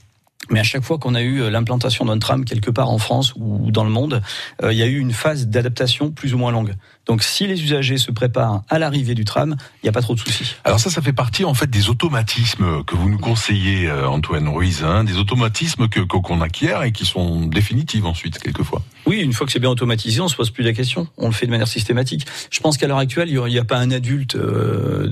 Mais 0.51 0.61
à 0.61 0.63
chaque 0.63 0.83
fois 0.83 0.99
qu'on 0.99 1.15
a 1.15 1.23
eu 1.23 1.43
euh, 1.43 1.51
l'implantation 1.51 2.05
d'un 2.05 2.19
tram 2.19 2.45
quelque 2.45 2.71
part 2.71 2.91
en 2.91 2.99
France 2.99 3.33
ou 3.37 3.71
dans 3.71 3.85
le 3.85 3.91
monde, 3.91 4.23
euh, 4.63 4.73
il 4.73 4.79
y 4.79 4.83
a 4.83 4.87
eu 4.87 4.99
une 4.99 5.13
phase 5.13 5.47
d'adaptation 5.49 6.11
plus 6.11 6.35
ou 6.35 6.39
moins 6.39 6.53
longue. 6.53 6.75
Donc 7.07 7.23
si 7.23 7.47
les 7.47 7.63
usagers 7.63 7.99
se 7.99 8.11
préparent 8.11 8.63
à 8.69 8.79
l'arrivée 8.79 9.15
du 9.15 9.25
tram, 9.25 9.57
il 9.83 9.87
n'y 9.87 9.89
a 9.89 9.93
pas 9.93 10.03
trop 10.03 10.15
de 10.15 10.21
soucis. 10.21 10.57
Alors 10.65 10.81
ça, 10.81 10.91
ça 10.91 11.01
fait 11.01 11.13
partie 11.13 11.45
en 11.45 11.55
fait 11.55 11.71
des 11.71 11.89
automatismes 11.89 12.83
que 12.85 12.97
vous 12.97 13.09
nous 13.09 13.19
conseillez, 13.19 13.89
euh, 13.89 14.09
Antoine 14.09 14.49
Ruiz, 14.49 14.83
hein, 14.83 15.05
des 15.05 15.17
automatismes 15.17 15.89
que 15.89 16.01
qu'on 16.01 16.41
acquiert 16.41 16.83
et 16.83 16.93
qui 16.93 17.05
sont 17.05 17.47
définitifs 17.47 18.05
ensuite 18.05 18.39
quelquefois. 18.39 18.83
Oui, 19.07 19.21
une 19.21 19.33
fois 19.33 19.47
que 19.47 19.53
c'est 19.53 19.61
bien 19.61 19.71
automatisé, 19.71 20.21
on 20.21 20.29
se 20.29 20.35
pose 20.35 20.51
plus 20.51 20.65
la 20.65 20.73
question. 20.73 21.07
On 21.17 21.27
le 21.27 21.33
fait 21.33 21.47
de 21.47 21.51
manière 21.51 21.69
systématique. 21.69 22.27
Je 22.51 22.61
pense 22.61 22.77
qu'à 22.77 22.89
l'heure 22.89 22.99
actuelle, 22.99 23.29
il 23.29 23.41
n'y 23.41 23.59
a 23.59 23.65
pas 23.65 23.79
un 23.79 23.91
adulte 23.91 24.35
euh, 24.35 25.09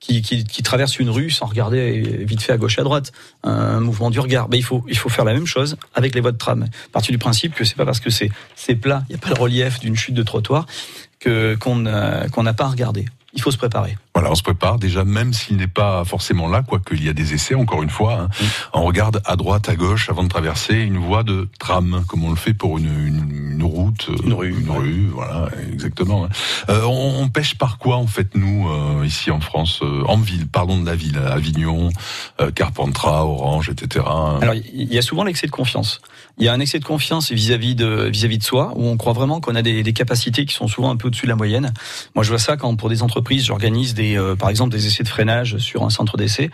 qui, 0.00 0.22
qui, 0.22 0.44
qui 0.44 0.62
traverse 0.62 0.98
une 0.98 1.10
rue 1.10 1.30
sans 1.30 1.46
regarder 1.46 2.24
vite 2.24 2.42
fait 2.42 2.52
à 2.52 2.56
gauche 2.56 2.78
à 2.78 2.82
droite. 2.82 3.12
Un 3.42 3.80
mouvement 3.80 4.10
du 4.10 4.20
regard. 4.20 4.48
Ben, 4.48 4.56
il 4.56 4.64
faut 4.64 4.84
il 4.88 4.96
faut 4.96 5.08
faire 5.08 5.24
la 5.24 5.34
même 5.34 5.46
chose 5.46 5.76
avec 5.94 6.14
les 6.14 6.20
voies 6.20 6.32
de 6.32 6.38
tram. 6.38 6.66
Partir 6.92 7.12
du 7.12 7.18
principe 7.18 7.54
que 7.54 7.64
c'est 7.64 7.76
pas 7.76 7.84
parce 7.84 8.00
que 8.00 8.10
c'est 8.10 8.30
c'est 8.54 8.76
plat, 8.76 9.04
il 9.08 9.12
n'y 9.12 9.16
a 9.16 9.18
pas 9.18 9.30
le 9.30 9.40
relief 9.40 9.80
d'une 9.80 9.96
chute 9.96 10.14
de 10.14 10.22
trottoir 10.22 10.66
que 11.24 11.56
qu'on 11.56 11.76
n'a 11.76 12.28
n'a 12.42 12.52
pas 12.52 12.64
à 12.64 12.68
regarder. 12.68 13.06
Il 13.32 13.40
faut 13.42 13.50
se 13.50 13.56
préparer. 13.56 13.96
Voilà, 14.14 14.30
on 14.30 14.36
se 14.36 14.44
prépare 14.44 14.78
déjà, 14.78 15.04
même 15.04 15.32
s'il 15.32 15.56
n'est 15.56 15.66
pas 15.66 16.04
forcément 16.04 16.46
là, 16.46 16.62
quoique 16.62 16.94
il 16.94 17.04
y 17.04 17.08
a 17.08 17.12
des 17.12 17.34
essais, 17.34 17.56
encore 17.56 17.82
une 17.82 17.90
fois. 17.90 18.14
hein. 18.20 18.28
On 18.72 18.82
regarde 18.84 19.20
à 19.24 19.34
droite, 19.34 19.68
à 19.68 19.74
gauche, 19.74 20.08
avant 20.08 20.22
de 20.22 20.28
traverser 20.28 20.74
une 20.74 20.98
voie 20.98 21.24
de 21.24 21.48
tram, 21.58 22.04
comme 22.06 22.22
on 22.22 22.30
le 22.30 22.36
fait 22.36 22.54
pour 22.54 22.78
une, 22.78 22.86
une, 23.08 23.50
une 23.54 23.62
route, 23.64 24.06
euh, 24.10 24.14
une 24.24 24.32
rue, 24.32 24.50
une 24.60 24.70
rue, 24.70 25.08
voilà, 25.12 25.48
exactement. 25.72 26.26
hein. 26.26 26.28
Euh, 26.68 26.82
on, 26.84 27.22
on 27.22 27.28
pêche 27.28 27.56
par 27.56 27.78
quoi, 27.78 27.96
en 27.96 28.06
fait, 28.06 28.36
nous, 28.36 28.68
euh, 28.68 29.04
ici 29.04 29.32
en 29.32 29.40
France, 29.40 29.80
euh, 29.82 30.04
en 30.06 30.16
ville, 30.18 30.46
pardon 30.46 30.78
de 30.80 30.86
la 30.86 30.94
ville, 30.94 31.18
Avignon, 31.18 31.88
euh, 32.40 32.52
Carpentras, 32.52 33.24
Orange, 33.24 33.68
etc. 33.68 34.04
Alors, 34.40 34.54
il 34.54 34.94
y 34.94 34.98
a 34.98 35.02
souvent 35.02 35.24
l'excès 35.24 35.46
de 35.48 35.52
confiance. 35.52 36.00
Il 36.38 36.44
y 36.44 36.48
a 36.48 36.52
un 36.52 36.60
excès 36.60 36.78
de 36.80 36.84
confiance 36.84 37.30
vis-à-vis 37.32 37.74
de 37.76 38.08
vis-à-vis 38.12 38.38
de 38.38 38.42
soi, 38.44 38.72
où 38.76 38.86
on 38.86 38.96
croit 38.96 39.12
vraiment 39.12 39.40
qu'on 39.40 39.54
a 39.54 39.62
des, 39.62 39.82
des 39.84 39.92
capacités 39.92 40.44
qui 40.46 40.54
sont 40.54 40.66
souvent 40.68 40.90
un 40.90 40.96
peu 40.96 41.06
au-dessus 41.08 41.26
de 41.26 41.30
la 41.30 41.36
moyenne. 41.36 41.72
Moi, 42.16 42.24
je 42.24 42.28
vois 42.30 42.38
ça 42.40 42.56
quand 42.56 42.74
pour 42.76 42.88
des 42.88 43.02
entreprises, 43.04 43.44
j'organise 43.44 43.94
des, 43.94 44.03
euh, 44.16 44.36
par 44.36 44.50
exemple, 44.50 44.70
des 44.70 44.86
essais 44.86 45.02
de 45.02 45.08
freinage 45.08 45.58
sur 45.58 45.84
un 45.84 45.90
centre 45.90 46.16
d'essai. 46.16 46.50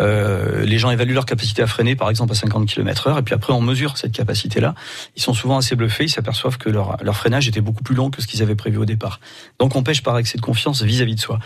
Euh, 0.00 0.64
les 0.64 0.78
gens 0.78 0.90
évaluent 0.90 1.14
leur 1.14 1.26
capacité 1.26 1.62
à 1.62 1.66
freiner, 1.66 1.96
par 1.96 2.10
exemple, 2.10 2.32
à 2.32 2.34
50 2.34 2.66
km/h, 2.66 3.18
et 3.18 3.22
puis 3.22 3.34
après, 3.34 3.52
on 3.52 3.60
mesure 3.60 3.96
cette 3.96 4.12
capacité-là. 4.12 4.74
Ils 5.16 5.22
sont 5.22 5.34
souvent 5.34 5.58
assez 5.58 5.76
bluffés, 5.76 6.04
ils 6.04 6.10
s'aperçoivent 6.10 6.58
que 6.58 6.70
leur, 6.70 6.96
freinage 7.14 7.48
était 7.48 7.60
beaucoup 7.60 7.82
plus 7.82 7.94
long 7.94 8.10
que 8.10 8.22
ce 8.22 8.26
qu'ils 8.26 8.42
avaient 8.42 8.54
prévu 8.54 8.78
au 8.78 8.84
départ. 8.84 9.20
Donc, 9.58 9.76
on 9.76 9.82
pêche 9.82 10.02
par 10.02 10.18
excès 10.18 10.38
de 10.38 10.42
confiance 10.42 10.82
vis-à-vis 10.82 11.14
de 11.14 11.20
soi. 11.20 11.38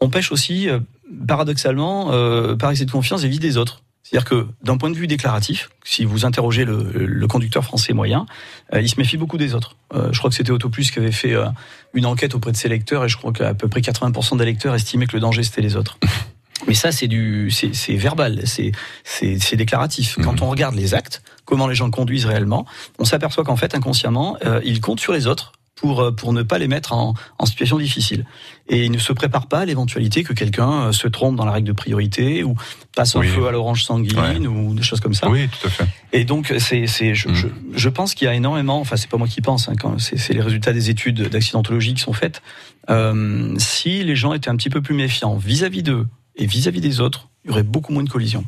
On 0.00 0.10
pêche 0.10 0.30
aussi, 0.30 0.68
euh, 0.68 0.78
paradoxalement, 1.26 2.12
par 2.56 2.70
excès 2.70 2.84
de 2.84 2.90
confiance 2.90 3.20
vis-à-vis 3.20 3.38
des 3.38 3.56
autres. 3.56 3.82
C'est-à-dire 4.02 4.28
que 4.28 4.46
d'un 4.62 4.78
point 4.78 4.90
de 4.90 4.96
vue 4.96 5.06
déclaratif, 5.06 5.68
si 5.84 6.04
vous 6.04 6.24
interrogez 6.24 6.64
le, 6.64 7.06
le 7.06 7.26
conducteur 7.26 7.64
français 7.64 7.92
moyen, 7.92 8.24
euh, 8.72 8.80
il 8.80 8.88
se 8.88 8.96
méfie 8.96 9.18
beaucoup 9.18 9.36
des 9.36 9.54
autres. 9.54 9.76
Euh, 9.94 10.10
je 10.12 10.18
crois 10.18 10.30
que 10.30 10.36
c'était 10.36 10.50
Autoplus 10.50 10.84
qui 10.84 10.98
avait 10.98 11.12
fait 11.12 11.34
euh, 11.34 11.46
une 11.92 12.06
enquête 12.06 12.34
auprès 12.34 12.52
de 12.52 12.56
ses 12.56 12.68
lecteurs 12.68 13.04
et 13.04 13.08
je 13.08 13.16
crois 13.18 13.32
qu'à 13.32 13.52
peu 13.52 13.68
près 13.68 13.80
80% 13.80 14.38
des 14.38 14.46
lecteurs 14.46 14.74
estimaient 14.74 15.06
que 15.06 15.14
le 15.14 15.20
danger 15.20 15.42
c'était 15.42 15.60
les 15.60 15.76
autres. 15.76 15.98
Mais 16.66 16.74
ça, 16.74 16.90
c'est 16.90 17.06
du, 17.06 17.50
c'est 17.50 17.94
verbal, 17.94 18.42
c'est 18.44 19.56
déclaratif. 19.56 20.18
Quand 20.22 20.42
on 20.42 20.50
regarde 20.50 20.74
les 20.74 20.92
actes, 20.92 21.22
comment 21.44 21.68
les 21.68 21.74
gens 21.74 21.90
conduisent 21.90 22.26
réellement, 22.26 22.66
on 22.98 23.04
s'aperçoit 23.04 23.44
qu'en 23.44 23.56
fait, 23.56 23.74
inconsciemment, 23.74 24.36
euh, 24.44 24.60
ils 24.64 24.80
comptent 24.80 25.00
sur 25.00 25.12
les 25.12 25.26
autres 25.26 25.52
pour 25.80 26.00
euh, 26.02 26.10
pour 26.12 26.32
ne 26.32 26.42
pas 26.42 26.58
les 26.58 26.68
mettre 26.68 26.92
en, 26.92 27.14
en 27.38 27.46
situation 27.46 27.78
difficile. 27.78 28.24
Et 28.68 28.84
ils 28.84 28.90
ne 28.92 28.98
se 28.98 29.12
préparent 29.12 29.46
pas 29.46 29.60
à 29.60 29.64
l'éventualité 29.64 30.24
que 30.24 30.32
quelqu'un 30.34 30.70
euh, 30.88 30.92
se 30.92 31.08
trompe 31.08 31.36
dans 31.36 31.44
la 31.46 31.52
règle 31.52 31.68
de 31.68 31.72
priorité 31.72 32.44
ou 32.44 32.54
passe 32.94 33.16
un 33.16 33.20
Oui. 33.20 33.28
feu 33.28 33.46
à 33.46 33.50
l'orange 33.52 33.84
sanguine 33.84 34.46
ou 34.46 34.74
des 34.74 34.82
choses 34.82 35.00
comme 35.00 35.14
ça. 35.14 35.28
Oui, 35.30 35.48
tout 35.48 35.66
à 35.66 35.70
fait. 35.70 35.86
Et 36.12 36.24
donc, 36.24 36.52
c'est, 36.58 36.86
c'est, 36.86 37.14
je, 37.14 37.32
je, 37.32 37.46
je 37.74 37.88
pense 37.88 38.14
qu'il 38.14 38.26
y 38.26 38.28
a 38.28 38.34
énormément, 38.34 38.80
enfin, 38.80 38.96
c'est 38.96 39.08
pas 39.10 39.16
moi 39.18 39.28
qui 39.28 39.40
pense, 39.40 39.68
hein, 39.68 39.74
quand 39.78 39.98
c'est, 40.00 40.18
c'est 40.18 40.34
les 40.34 40.42
résultats 40.42 40.72
des 40.72 40.90
études 40.90 41.28
d'accidentologie 41.28 41.94
qui 41.94 42.00
sont 42.02 42.12
faites. 42.12 42.42
Euh, 42.90 43.54
si 43.58 44.02
les 44.04 44.16
gens 44.16 44.32
étaient 44.34 44.48
un 44.50 44.56
petit 44.56 44.70
peu 44.70 44.80
plus 44.82 44.94
méfiants 44.94 45.36
vis-à-vis 45.36 45.82
d'eux 45.82 46.06
et 46.36 46.46
vis-à-vis 46.46 46.80
des 46.80 47.00
autres, 47.00 47.28
il 47.44 47.48
y 47.48 47.50
aurait 47.52 47.62
beaucoup 47.62 47.92
moins 47.92 48.02
de 48.02 48.08
collisions. 48.10 48.44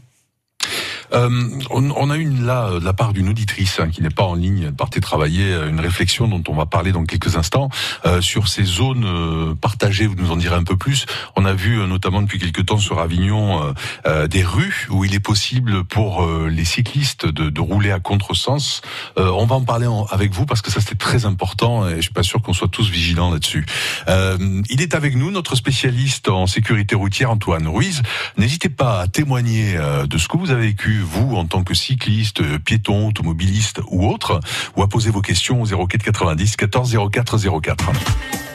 Euh, 1.12 1.28
on, 1.70 1.90
on 1.90 2.10
a 2.10 2.16
une 2.16 2.44
là 2.44 2.78
de 2.78 2.84
la 2.84 2.92
part 2.92 3.12
d'une 3.12 3.28
auditrice 3.28 3.80
hein, 3.80 3.88
qui 3.90 4.02
n'est 4.02 4.10
pas 4.10 4.22
en 4.24 4.34
ligne, 4.34 4.70
partait 4.72 5.00
travailler, 5.00 5.52
euh, 5.52 5.68
une 5.68 5.80
réflexion 5.80 6.28
dont 6.28 6.42
on 6.48 6.54
va 6.54 6.66
parler 6.66 6.92
dans 6.92 7.04
quelques 7.04 7.36
instants 7.36 7.68
euh, 8.06 8.20
sur 8.20 8.48
ces 8.48 8.64
zones 8.64 9.04
euh, 9.04 9.54
partagées. 9.54 10.06
Vous 10.06 10.14
nous 10.16 10.30
en 10.30 10.36
direz 10.36 10.56
un 10.56 10.64
peu 10.64 10.76
plus. 10.76 11.06
On 11.36 11.44
a 11.44 11.52
vu 11.52 11.80
euh, 11.80 11.86
notamment 11.86 12.22
depuis 12.22 12.38
quelques 12.38 12.66
temps 12.66 12.78
sur 12.78 13.00
Avignon 13.00 13.74
euh, 14.06 14.26
des 14.28 14.42
rues 14.44 14.86
où 14.90 15.04
il 15.04 15.14
est 15.14 15.20
possible 15.20 15.84
pour 15.84 16.26
les 16.48 16.64
cyclistes 16.64 17.26
de, 17.26 17.50
de 17.50 17.60
rouler 17.60 17.90
à 17.90 18.00
contresens. 18.00 18.80
On 19.16 19.46
va 19.46 19.56
en 19.56 19.62
parler 19.64 19.86
en- 19.86 20.04
avec 20.06 20.32
vous 20.32 20.46
parce 20.46 20.62
que 20.62 20.70
ça 20.70 20.80
c'est 20.80 20.98
très 20.98 21.24
important 21.26 21.88
et 21.88 21.96
je 21.96 22.02
suis 22.02 22.12
pas 22.12 22.22
sûr 22.22 22.42
qu'on 22.42 22.52
soit 22.52 22.68
tous 22.68 22.88
vigilants 22.88 23.30
là-dessus. 23.30 23.66
Il 24.08 24.80
est 24.82 24.94
avec 24.94 25.16
nous, 25.16 25.30
notre 25.30 25.54
spécialiste 25.56 26.28
en 26.28 26.46
sécurité 26.46 26.94
routière, 26.94 27.30
Antoine 27.30 27.66
Ruiz. 27.68 28.02
N'hésitez 28.36 28.68
pas 28.68 29.00
à 29.00 29.06
témoigner 29.08 29.76
de 30.08 30.18
ce 30.18 30.28
que 30.28 30.36
vous 30.36 30.50
avez 30.50 30.68
vécu, 30.68 30.99
vous, 31.00 31.36
en 31.36 31.46
tant 31.46 31.62
que 31.62 31.74
cycliste, 31.74 32.42
piéton, 32.58 33.08
automobiliste 33.08 33.80
ou 33.88 34.08
autre, 34.08 34.40
ou 34.76 34.82
à 34.82 34.88
poser 34.88 35.10
vos 35.10 35.22
questions 35.22 35.62
au 35.62 35.86
04 35.86 36.02
90 36.02 36.56
14 36.56 36.96
04 37.10 37.60
04. 37.60 38.49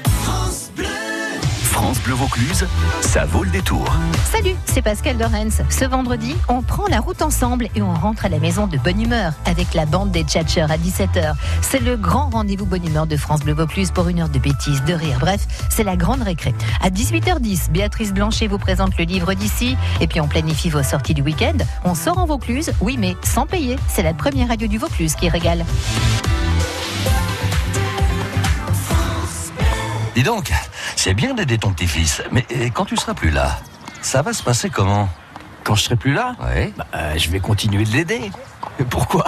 France 1.76 2.02
Bleu 2.04 2.14
Vaucluse, 2.14 2.66
ça 3.02 3.26
vaut 3.26 3.44
le 3.44 3.50
détour. 3.50 3.86
Salut, 4.32 4.56
c'est 4.64 4.82
Pascal 4.82 5.18
Lorenz. 5.18 5.62
Ce 5.70 5.84
vendredi, 5.84 6.34
on 6.48 6.62
prend 6.62 6.88
la 6.88 7.02
route 7.02 7.22
ensemble 7.22 7.68
et 7.76 7.82
on 7.82 7.94
rentre 7.94 8.24
à 8.24 8.30
la 8.30 8.40
maison 8.40 8.66
de 8.66 8.78
bonne 8.78 9.02
humeur 9.02 9.34
avec 9.44 9.74
la 9.74 9.86
bande 9.86 10.10
des 10.10 10.24
tchatcheurs 10.24 10.72
à 10.72 10.78
17h. 10.78 11.34
C'est 11.62 11.82
le 11.82 11.98
grand 11.98 12.30
rendez-vous 12.30 12.66
bonne 12.66 12.88
humeur 12.88 13.08
de 13.08 13.18
France 13.18 13.42
Bleu 13.42 13.52
Vaucluse 13.52 13.92
pour 13.92 14.08
une 14.08 14.22
heure 14.22 14.30
de 14.30 14.40
bêtises, 14.40 14.86
de 14.86 14.94
rire. 14.94 15.18
Bref, 15.20 15.46
c'est 15.70 15.84
la 15.84 15.98
grande 15.98 16.22
récré. 16.22 16.56
À 16.82 16.90
18h10, 16.90 17.70
Béatrice 17.72 18.14
Blanchet 18.14 18.48
vous 18.48 18.58
présente 18.58 18.98
le 18.98 19.04
livre 19.04 19.34
d'ici 19.34 19.76
et 20.00 20.08
puis 20.08 20.22
on 20.22 20.30
planifie 20.30 20.70
vos 20.70 20.82
sorties 20.82 21.14
du 21.14 21.24
week-end. 21.24 21.58
On 21.84 21.94
sort 21.94 22.20
en 22.20 22.26
Vaucluse, 22.26 22.72
oui, 22.80 22.96
mais 22.98 23.18
sans 23.22 23.46
payer. 23.46 23.76
C'est 23.90 24.04
la 24.04 24.14
première 24.14 24.48
radio 24.48 24.70
du 24.70 24.78
Vaucluse 24.78 25.16
qui 25.16 25.28
régale. 25.28 25.66
Dis 30.16 30.24
donc, 30.24 30.52
c'est 30.96 31.14
bien 31.14 31.34
d'aider 31.34 31.58
ton 31.58 31.74
petit-fils, 31.74 32.24
mais 32.32 32.46
quand 32.74 32.86
tu 32.86 32.96
seras 32.96 33.14
plus 33.14 33.32
là, 33.32 33.60
ça 34.02 34.22
va 34.22 34.32
se 34.32 34.42
passer 34.42 34.70
comment? 34.70 35.10
Quand 35.66 35.76
je 35.76 35.84
serai 35.84 35.98
plus 35.98 36.14
là? 36.14 36.36
Ouais. 36.42 36.72
Bah, 36.78 36.88
euh, 36.96 37.18
je 37.18 37.30
vais 37.30 37.40
continuer 37.40 37.84
de 37.84 37.92
l'aider. 37.92 38.32
Pourquoi? 38.90 39.26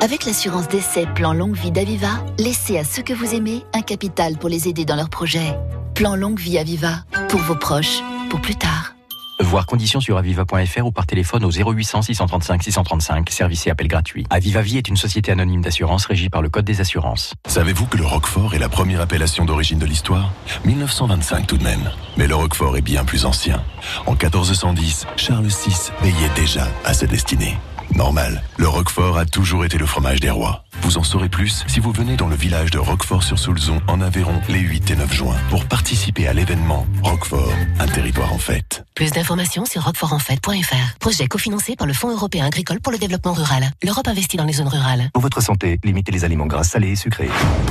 Avec 0.00 0.24
l'assurance 0.24 0.68
d'essai 0.68 1.06
Plan 1.14 1.32
Longue 1.32 1.56
Vie 1.56 1.72
d'Aviva, 1.72 2.24
laissez 2.38 2.78
à 2.78 2.84
ceux 2.84 3.02
que 3.02 3.12
vous 3.12 3.34
aimez 3.34 3.64
un 3.74 3.82
capital 3.82 4.36
pour 4.36 4.48
les 4.48 4.68
aider 4.68 4.84
dans 4.84 4.96
leurs 4.96 5.10
projets. 5.10 5.58
Plan 5.94 6.14
Longue 6.14 6.38
Vie 6.38 6.58
Aviva, 6.58 7.04
pour 7.28 7.40
vos 7.40 7.56
proches, 7.56 8.00
pour 8.30 8.40
plus 8.40 8.56
tard. 8.56 8.94
Voir 9.40 9.64
conditions 9.64 10.00
sur 10.00 10.18
aviva.fr 10.18 10.84
ou 10.84 10.92
par 10.92 11.06
téléphone 11.06 11.44
au 11.44 11.50
0800 11.50 12.02
635 12.02 12.62
635, 12.62 13.30
service 13.30 13.66
et 13.66 13.70
appel 13.70 13.88
gratuit. 13.88 14.26
Aviva 14.28 14.60
Vie 14.60 14.76
est 14.76 14.88
une 14.88 14.96
société 14.96 15.32
anonyme 15.32 15.62
d'assurance 15.62 16.04
régie 16.06 16.28
par 16.28 16.42
le 16.42 16.50
Code 16.50 16.66
des 16.66 16.80
assurances. 16.80 17.34
Savez-vous 17.46 17.86
que 17.86 17.96
le 17.96 18.04
Roquefort 18.04 18.54
est 18.54 18.58
la 18.58 18.68
première 18.68 19.00
appellation 19.00 19.46
d'origine 19.46 19.78
de 19.78 19.86
l'histoire? 19.86 20.30
1925 20.66 21.46
tout 21.46 21.56
de 21.56 21.64
même. 21.64 21.90
Mais 22.18 22.26
le 22.26 22.34
Roquefort 22.34 22.76
est 22.76 22.82
bien 22.82 23.04
plus 23.04 23.24
ancien. 23.24 23.62
En 24.06 24.12
1410, 24.12 25.06
Charles 25.16 25.46
VI 25.46 25.90
veillait 26.02 26.30
déjà 26.36 26.68
à 26.84 26.92
sa 26.92 27.06
destinée. 27.06 27.56
Normal, 27.94 28.42
le 28.56 28.68
Roquefort 28.68 29.18
a 29.18 29.24
toujours 29.24 29.64
été 29.64 29.78
le 29.78 29.86
fromage 29.86 30.20
des 30.20 30.30
rois. 30.30 30.64
Vous 30.82 30.98
en 30.98 31.02
saurez 31.02 31.28
plus 31.28 31.64
si 31.66 31.80
vous 31.80 31.92
venez 31.92 32.16
dans 32.16 32.28
le 32.28 32.36
village 32.36 32.70
de 32.70 32.78
Roquefort-sur-Soulzon 32.78 33.80
en 33.88 34.00
Aveyron 34.00 34.40
les 34.48 34.60
8 34.60 34.90
et 34.90 34.96
9 34.96 35.12
juin 35.12 35.36
pour 35.48 35.64
participer 35.64 36.28
à 36.28 36.32
l'événement 36.32 36.86
Roquefort, 37.02 37.52
un 37.78 37.86
territoire 37.86 38.32
en 38.32 38.38
fête. 38.38 38.79
Plus 39.00 39.12
d'informations 39.12 39.64
sur 39.64 39.82
roquefortenfête.fr. 39.82 40.98
Projet 40.98 41.26
cofinancé 41.26 41.74
par 41.74 41.86
le 41.86 41.94
Fonds 41.94 42.10
européen 42.10 42.44
agricole 42.44 42.80
pour 42.80 42.92
le 42.92 42.98
développement 42.98 43.32
rural. 43.32 43.70
L'Europe 43.82 44.06
investit 44.06 44.36
dans 44.36 44.44
les 44.44 44.52
zones 44.52 44.68
rurales. 44.68 45.08
Pour 45.14 45.22
votre 45.22 45.40
santé, 45.40 45.80
limitez 45.82 46.12
les 46.12 46.22
aliments 46.26 46.44
gras, 46.44 46.64
salés 46.64 46.90
et 46.90 46.96
sucrés. 46.96 47.30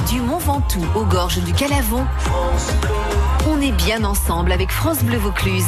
Du 0.09 0.21
Mont 0.21 0.39
Ventoux 0.39 0.83
aux 0.95 1.05
gorges 1.05 1.37
du 1.43 1.53
Calavon, 1.53 2.03
on 3.47 3.61
est 3.61 3.73
bien 3.73 4.05
ensemble 4.05 4.51
avec 4.51 4.71
France 4.71 5.03
Bleu 5.03 5.19
Vaucluse. 5.19 5.67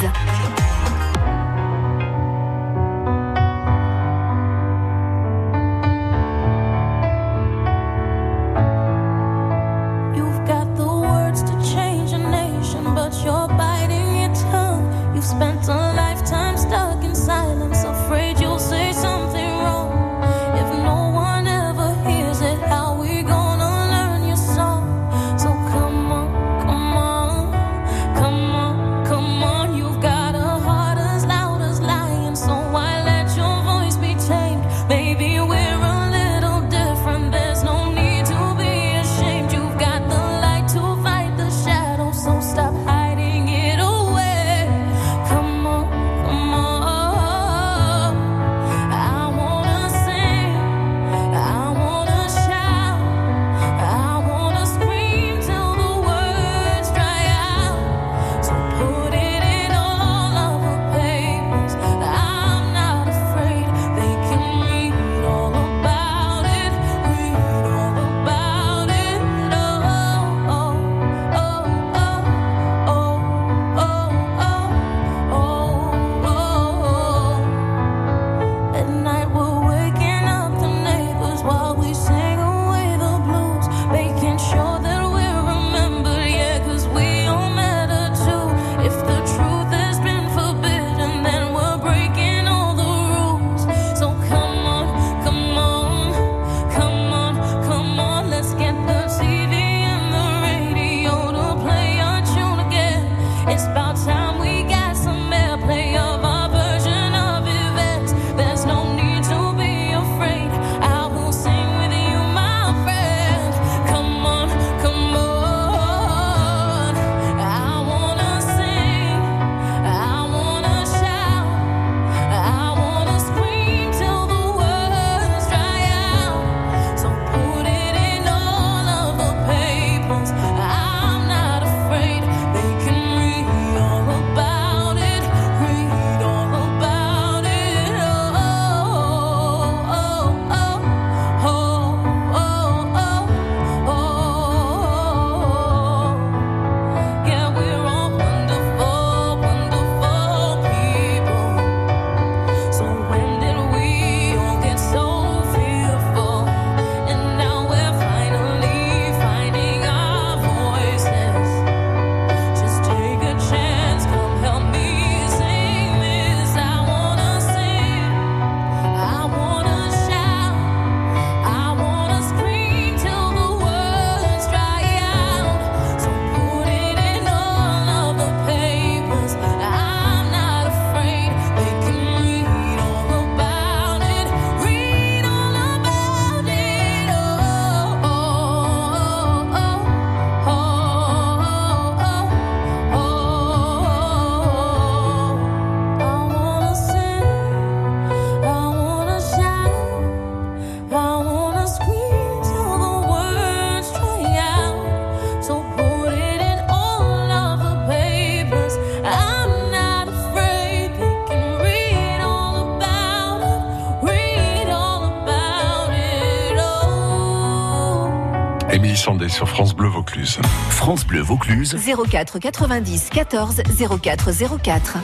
France 219.61 219.75
Bleu 219.75 219.89
Vaucluse. 219.89 220.39
France 220.71 221.05
Bleu 221.05 221.21
Vaucluse. 221.21 221.77
04 221.77 222.39
90 222.39 223.09
14 223.11 223.61
04 224.01 224.31
04. 224.63 224.97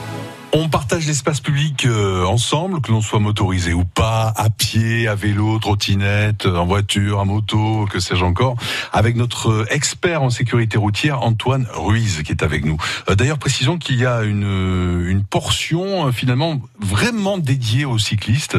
On 0.54 0.70
partage 0.70 1.06
l'espace 1.06 1.40
public 1.40 1.84
euh, 1.84 2.24
ensemble, 2.24 2.80
que 2.80 2.90
l'on 2.90 3.02
soit 3.02 3.18
motorisé 3.20 3.74
ou 3.74 3.84
pas, 3.84 4.32
à 4.34 4.48
pied, 4.48 5.06
à 5.06 5.14
vélo, 5.14 5.58
trottinette, 5.58 6.46
en 6.46 6.64
voiture, 6.64 7.20
à 7.20 7.26
moto, 7.26 7.86
que 7.92 8.00
sais-je 8.00 8.24
encore, 8.24 8.56
avec 8.94 9.14
notre 9.14 9.50
euh, 9.50 9.66
expert 9.70 10.22
en 10.22 10.30
sécurité 10.30 10.78
routière, 10.78 11.22
Antoine 11.22 11.66
Ruiz, 11.74 12.22
qui 12.22 12.32
est 12.32 12.42
avec 12.42 12.64
nous. 12.64 12.78
Euh, 13.10 13.14
D'ailleurs, 13.14 13.36
précisons 13.38 13.76
qu'il 13.76 13.96
y 13.96 14.06
a 14.06 14.22
une, 14.22 14.44
euh, 14.44 15.10
une 15.10 15.22
portion 15.22 16.06
euh, 16.06 16.12
finalement 16.12 16.58
vraiment 16.80 17.36
dédiée 17.36 17.84
aux 17.84 17.98
cyclistes 17.98 18.56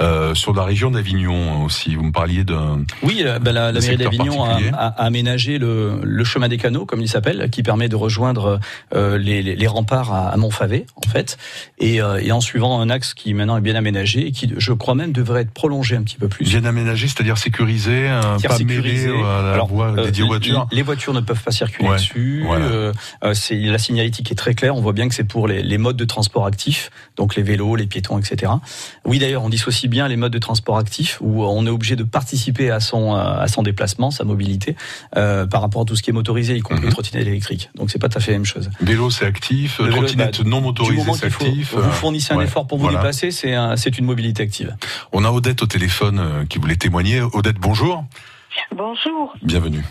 euh, 0.00 0.34
sur 0.34 0.52
la 0.52 0.64
région 0.64 0.90
d'Avignon 0.90 1.64
aussi. 1.64 1.94
Vous 1.94 2.04
me 2.04 2.12
parliez 2.12 2.44
d'un... 2.44 2.82
Oui, 3.02 3.22
la, 3.24 3.38
bah, 3.38 3.52
la- 3.52 3.72
la 3.72 3.80
mairie 3.80 3.96
d'Avignon 3.96 4.44
a, 4.44 4.86
aménagé 4.88 5.56
le, 5.58 6.00
le 6.02 6.24
chemin 6.24 6.48
des 6.48 6.58
canaux, 6.58 6.84
comme 6.84 7.00
il 7.00 7.08
s'appelle, 7.08 7.48
qui 7.50 7.62
permet 7.62 7.88
de 7.88 7.96
rejoindre 7.96 8.60
euh, 8.94 9.16
les, 9.16 9.42
les- 9.42 9.56
les 9.56 9.66
remparts 9.66 10.12
à, 10.12 10.28
à 10.28 10.36
Montfavet, 10.36 10.84
en 10.96 11.08
fait, 11.08 11.29
et, 11.78 12.00
euh, 12.00 12.20
et 12.22 12.32
en 12.32 12.40
suivant 12.40 12.80
un 12.80 12.90
axe 12.90 13.14
qui 13.14 13.34
maintenant 13.34 13.56
est 13.56 13.60
bien 13.62 13.74
aménagé 13.74 14.26
et 14.26 14.30
qui, 14.32 14.52
je 14.56 14.72
crois 14.72 14.94
même, 14.94 15.12
devrait 15.12 15.42
être 15.42 15.50
prolongé 15.50 15.96
un 15.96 16.02
petit 16.02 16.16
peu 16.16 16.28
plus. 16.28 16.44
Bien 16.46 16.64
aménagé, 16.64 17.08
c'est-à-dire 17.08 17.38
sécurisé, 17.38 18.08
euh, 18.08 18.38
pas 18.38 18.56
sécurisé. 18.56 19.08
mêlé 19.08 19.22
à 19.22 19.42
la 19.42 19.52
Alors, 19.54 19.68
voie 19.68 19.94
euh, 19.98 20.04
dédiée 20.04 20.22
aux 20.24 20.28
voitures. 20.28 20.66
Les 20.72 20.82
voitures 20.82 21.14
ne 21.14 21.20
peuvent 21.20 21.42
pas 21.42 21.50
circuler 21.50 21.88
Ouais, 21.88 21.96
dessus. 21.96 22.42
voilà. 22.46 22.64
euh, 22.66 22.92
euh, 23.24 23.34
c'est 23.34 23.56
la 23.56 23.78
signalétique 23.78 24.30
est 24.30 24.34
très 24.34 24.54
claire. 24.54 24.76
On 24.76 24.80
voit 24.80 24.92
bien 24.92 25.08
que 25.08 25.14
c'est 25.14 25.24
pour 25.24 25.48
les, 25.48 25.62
les 25.62 25.78
modes 25.78 25.96
de 25.96 26.04
transport 26.04 26.46
actifs, 26.46 26.90
donc 27.16 27.36
les 27.36 27.42
vélos, 27.42 27.76
les 27.76 27.86
piétons, 27.86 28.18
etc. 28.18 28.52
Oui, 29.04 29.18
d'ailleurs, 29.18 29.42
on 29.42 29.48
dissocie 29.48 29.88
bien 29.90 30.08
les 30.08 30.16
modes 30.16 30.32
de 30.32 30.38
transport 30.38 30.78
actifs 30.78 31.18
où 31.20 31.44
on 31.44 31.66
est 31.66 31.70
obligé 31.70 31.96
de 31.96 32.04
participer 32.04 32.70
à 32.70 32.80
son 32.80 33.14
euh, 33.14 33.18
à 33.40 33.48
son 33.48 33.62
déplacement, 33.62 34.10
sa 34.10 34.24
mobilité, 34.24 34.76
euh, 35.16 35.46
par 35.46 35.60
rapport 35.62 35.82
à 35.82 35.84
tout 35.84 35.96
ce 35.96 36.02
qui 36.02 36.10
est 36.10 36.12
motorisé, 36.12 36.56
y 36.56 36.60
compris 36.60 36.84
les 36.86 36.90
trottinettes 36.90 37.26
électriques. 37.26 37.70
Donc 37.74 37.90
c'est 37.90 37.98
pas 37.98 38.08
tout 38.08 38.18
à 38.18 38.20
fait 38.20 38.32
la 38.32 38.38
même 38.38 38.44
chose. 38.46 38.70
Vélo, 38.80 39.10
c'est 39.10 39.26
actif. 39.26 39.80
Trottinette 39.90 40.42
bah, 40.42 40.48
non 40.48 40.60
motorisée, 40.60 41.02
faut-. 41.28 41.44
Vous 41.44 41.90
fournissez 41.92 42.32
un 42.32 42.38
Ouais, 42.38 42.44
effort 42.44 42.66
pour 42.66 42.78
vous 42.78 42.84
voilà. 42.84 42.98
déplacer, 42.98 43.30
c'est 43.30 43.52
un- 43.54 43.76
c'est 43.76 43.98
une 43.98 44.06
mobilité 44.06 44.42
active. 44.44 44.74
On 45.12 45.24
a 45.24 45.30
Odette 45.30 45.62
au 45.62 45.66
téléphone 45.66 46.18
euh, 46.18 46.46
qui 46.46 46.58
voulait 46.58 46.76
témoigner. 46.76 47.20
Odette, 47.20 47.58
bonjour. 47.58 48.04
Bonjour. 48.72 49.34
Bienvenue. 49.42 49.82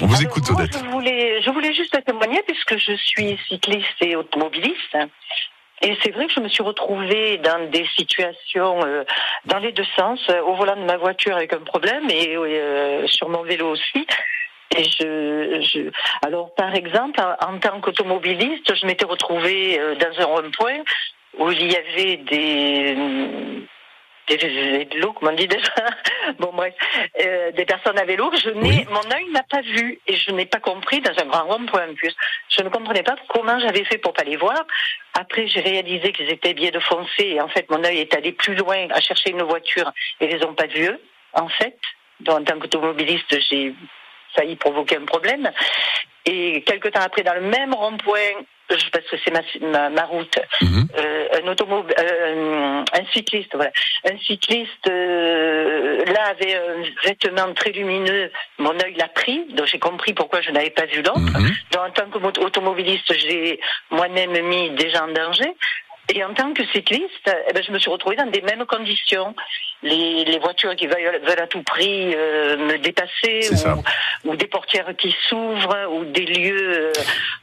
On 0.00 0.06
vous 0.06 0.14
Alors, 0.16 0.30
écoute, 0.30 0.50
moi, 0.50 0.62
Odette. 0.62 0.78
Je 0.82 0.90
voulais, 0.90 1.42
je 1.42 1.50
voulais 1.50 1.74
juste 1.74 1.96
témoigner 2.06 2.40
puisque 2.46 2.76
je 2.78 2.94
suis 2.96 3.38
cycliste 3.48 3.86
et 4.00 4.16
automobiliste. 4.16 4.96
Et 5.84 5.96
c'est 6.02 6.12
vrai 6.12 6.26
que 6.26 6.32
je 6.32 6.40
me 6.40 6.48
suis 6.48 6.62
retrouvée 6.62 7.38
dans 7.38 7.68
des 7.70 7.84
situations 7.96 8.80
euh, 8.84 9.02
dans 9.46 9.58
les 9.58 9.72
deux 9.72 9.84
sens, 9.96 10.20
euh, 10.30 10.40
au 10.42 10.54
volant 10.54 10.76
de 10.76 10.84
ma 10.84 10.96
voiture 10.96 11.34
avec 11.36 11.52
un 11.52 11.58
problème 11.58 12.08
et 12.08 12.36
euh, 12.36 13.06
sur 13.08 13.28
mon 13.28 13.42
vélo 13.42 13.70
aussi. 13.72 14.06
Et 14.76 14.84
je, 14.84 15.60
je, 15.60 15.90
alors 16.26 16.54
par 16.54 16.74
exemple, 16.74 17.20
en, 17.20 17.58
tant 17.58 17.80
qu'automobiliste, 17.80 18.74
je 18.74 18.86
m'étais 18.86 19.04
retrouvée 19.04 19.78
euh, 19.78 19.94
dans 19.96 20.20
un 20.20 20.24
rond-point 20.24 20.82
où 21.38 21.50
il 21.50 21.70
y 21.70 21.76
avait 21.76 22.16
des 22.16 22.96
des 24.28 24.36
vélos, 24.36 25.12
comment 25.12 25.32
on 25.32 25.34
dit 25.34 25.48
déjà 25.48 25.72
Bon 26.38 26.52
bref, 26.52 26.74
euh, 27.20 27.50
des 27.52 27.64
personnes 27.64 27.98
à 27.98 28.04
vélo. 28.04 28.30
Je 28.42 28.50
n'ai, 28.50 28.86
mon 28.90 29.10
œil 29.14 29.28
n'a 29.32 29.42
pas 29.42 29.60
vu 29.62 29.98
et 30.06 30.16
je 30.16 30.30
n'ai 30.30 30.46
pas 30.46 30.60
compris 30.60 31.00
dans 31.00 31.18
un 31.18 31.26
grand 31.26 31.44
rond-point 31.44 31.90
en 31.90 31.94
plus. 31.94 32.14
Je 32.48 32.62
ne 32.62 32.68
comprenais 32.68 33.02
pas 33.02 33.16
comment 33.28 33.58
j'avais 33.58 33.84
fait 33.84 33.98
pour 33.98 34.12
pas 34.12 34.24
les 34.24 34.36
voir. 34.36 34.64
Après, 35.14 35.46
j'ai 35.46 35.60
réalisé 35.60 36.12
qu'ils 36.12 36.30
étaient 36.30 36.54
bien 36.54 36.70
de 36.70 36.78
foncer 36.78 37.24
et 37.24 37.40
en 37.40 37.48
fait, 37.48 37.68
mon 37.70 37.82
œil 37.84 37.98
est 37.98 38.14
allé 38.14 38.32
plus 38.32 38.54
loin 38.54 38.88
à 38.90 39.00
chercher 39.00 39.30
une 39.30 39.42
voiture 39.42 39.90
et 40.20 40.26
ils 40.26 40.36
les 40.36 40.44
ont 40.44 40.54
pas 40.54 40.66
vus. 40.66 40.88
eux, 40.88 41.00
En 41.34 41.48
fait, 41.48 41.78
donc, 42.20 42.40
en 42.40 42.44
tant 42.44 42.58
qu'automobiliste, 42.58 43.36
j'ai 43.50 43.74
failli 44.34 44.56
provoquer 44.56 44.96
un 44.96 45.04
problème. 45.04 45.50
Et 46.24 46.62
quelque 46.62 46.88
temps 46.88 47.00
après, 47.00 47.22
dans 47.22 47.34
le 47.34 47.40
même 47.40 47.74
rond-point, 47.74 48.44
parce 48.68 49.04
que 49.10 49.16
c'est 49.24 49.30
ma, 49.32 49.40
ma, 49.68 49.90
ma 49.90 50.04
route, 50.04 50.38
euh, 50.62 51.26
un 51.32 51.48
euh, 51.48 52.84
un 52.92 53.04
cycliste, 53.12 53.54
voilà, 53.54 53.72
un 54.04 54.16
cycliste 54.18 54.88
euh, 54.88 56.04
là 56.06 56.28
avait 56.30 56.54
un 56.54 56.82
vêtement 57.04 57.52
très 57.54 57.70
lumineux. 57.70 58.30
Mon 58.58 58.72
œil 58.80 58.94
l'a 58.96 59.08
pris, 59.08 59.44
donc 59.50 59.66
j'ai 59.66 59.78
compris 59.78 60.14
pourquoi 60.14 60.40
je 60.40 60.50
n'avais 60.50 60.70
pas 60.70 60.86
vu 60.86 61.02
l'autre. 61.02 61.20
Donc 61.72 61.82
en 61.82 61.90
tant 61.90 62.06
qu'automobiliste, 62.10 63.12
j'ai 63.18 63.60
moi-même 63.90 64.40
mis 64.46 64.70
des 64.70 64.90
gens 64.90 65.08
en 65.08 65.12
danger. 65.12 65.52
Et 66.14 66.24
en 66.24 66.34
tant 66.34 66.52
que 66.52 66.64
cycliste, 66.66 67.30
eh 67.48 67.52
ben, 67.52 67.62
je 67.62 67.72
me 67.72 67.78
suis 67.78 67.90
retrouvée 67.90 68.16
dans 68.16 68.26
des 68.26 68.42
mêmes 68.42 68.64
conditions. 68.66 69.34
Les, 69.82 70.24
les 70.24 70.38
voitures 70.38 70.76
qui 70.76 70.86
veulent, 70.86 71.20
veulent 71.26 71.40
à 71.42 71.46
tout 71.48 71.62
prix 71.64 72.14
euh, 72.14 72.56
me 72.56 72.78
dépasser, 72.78 73.50
ou, 74.24 74.30
ou 74.30 74.36
des 74.36 74.46
portières 74.46 74.88
qui 74.96 75.12
s'ouvrent, 75.28 75.76
ou 75.92 76.04
des 76.04 76.24
lieux 76.24 76.92
euh, 76.92 76.92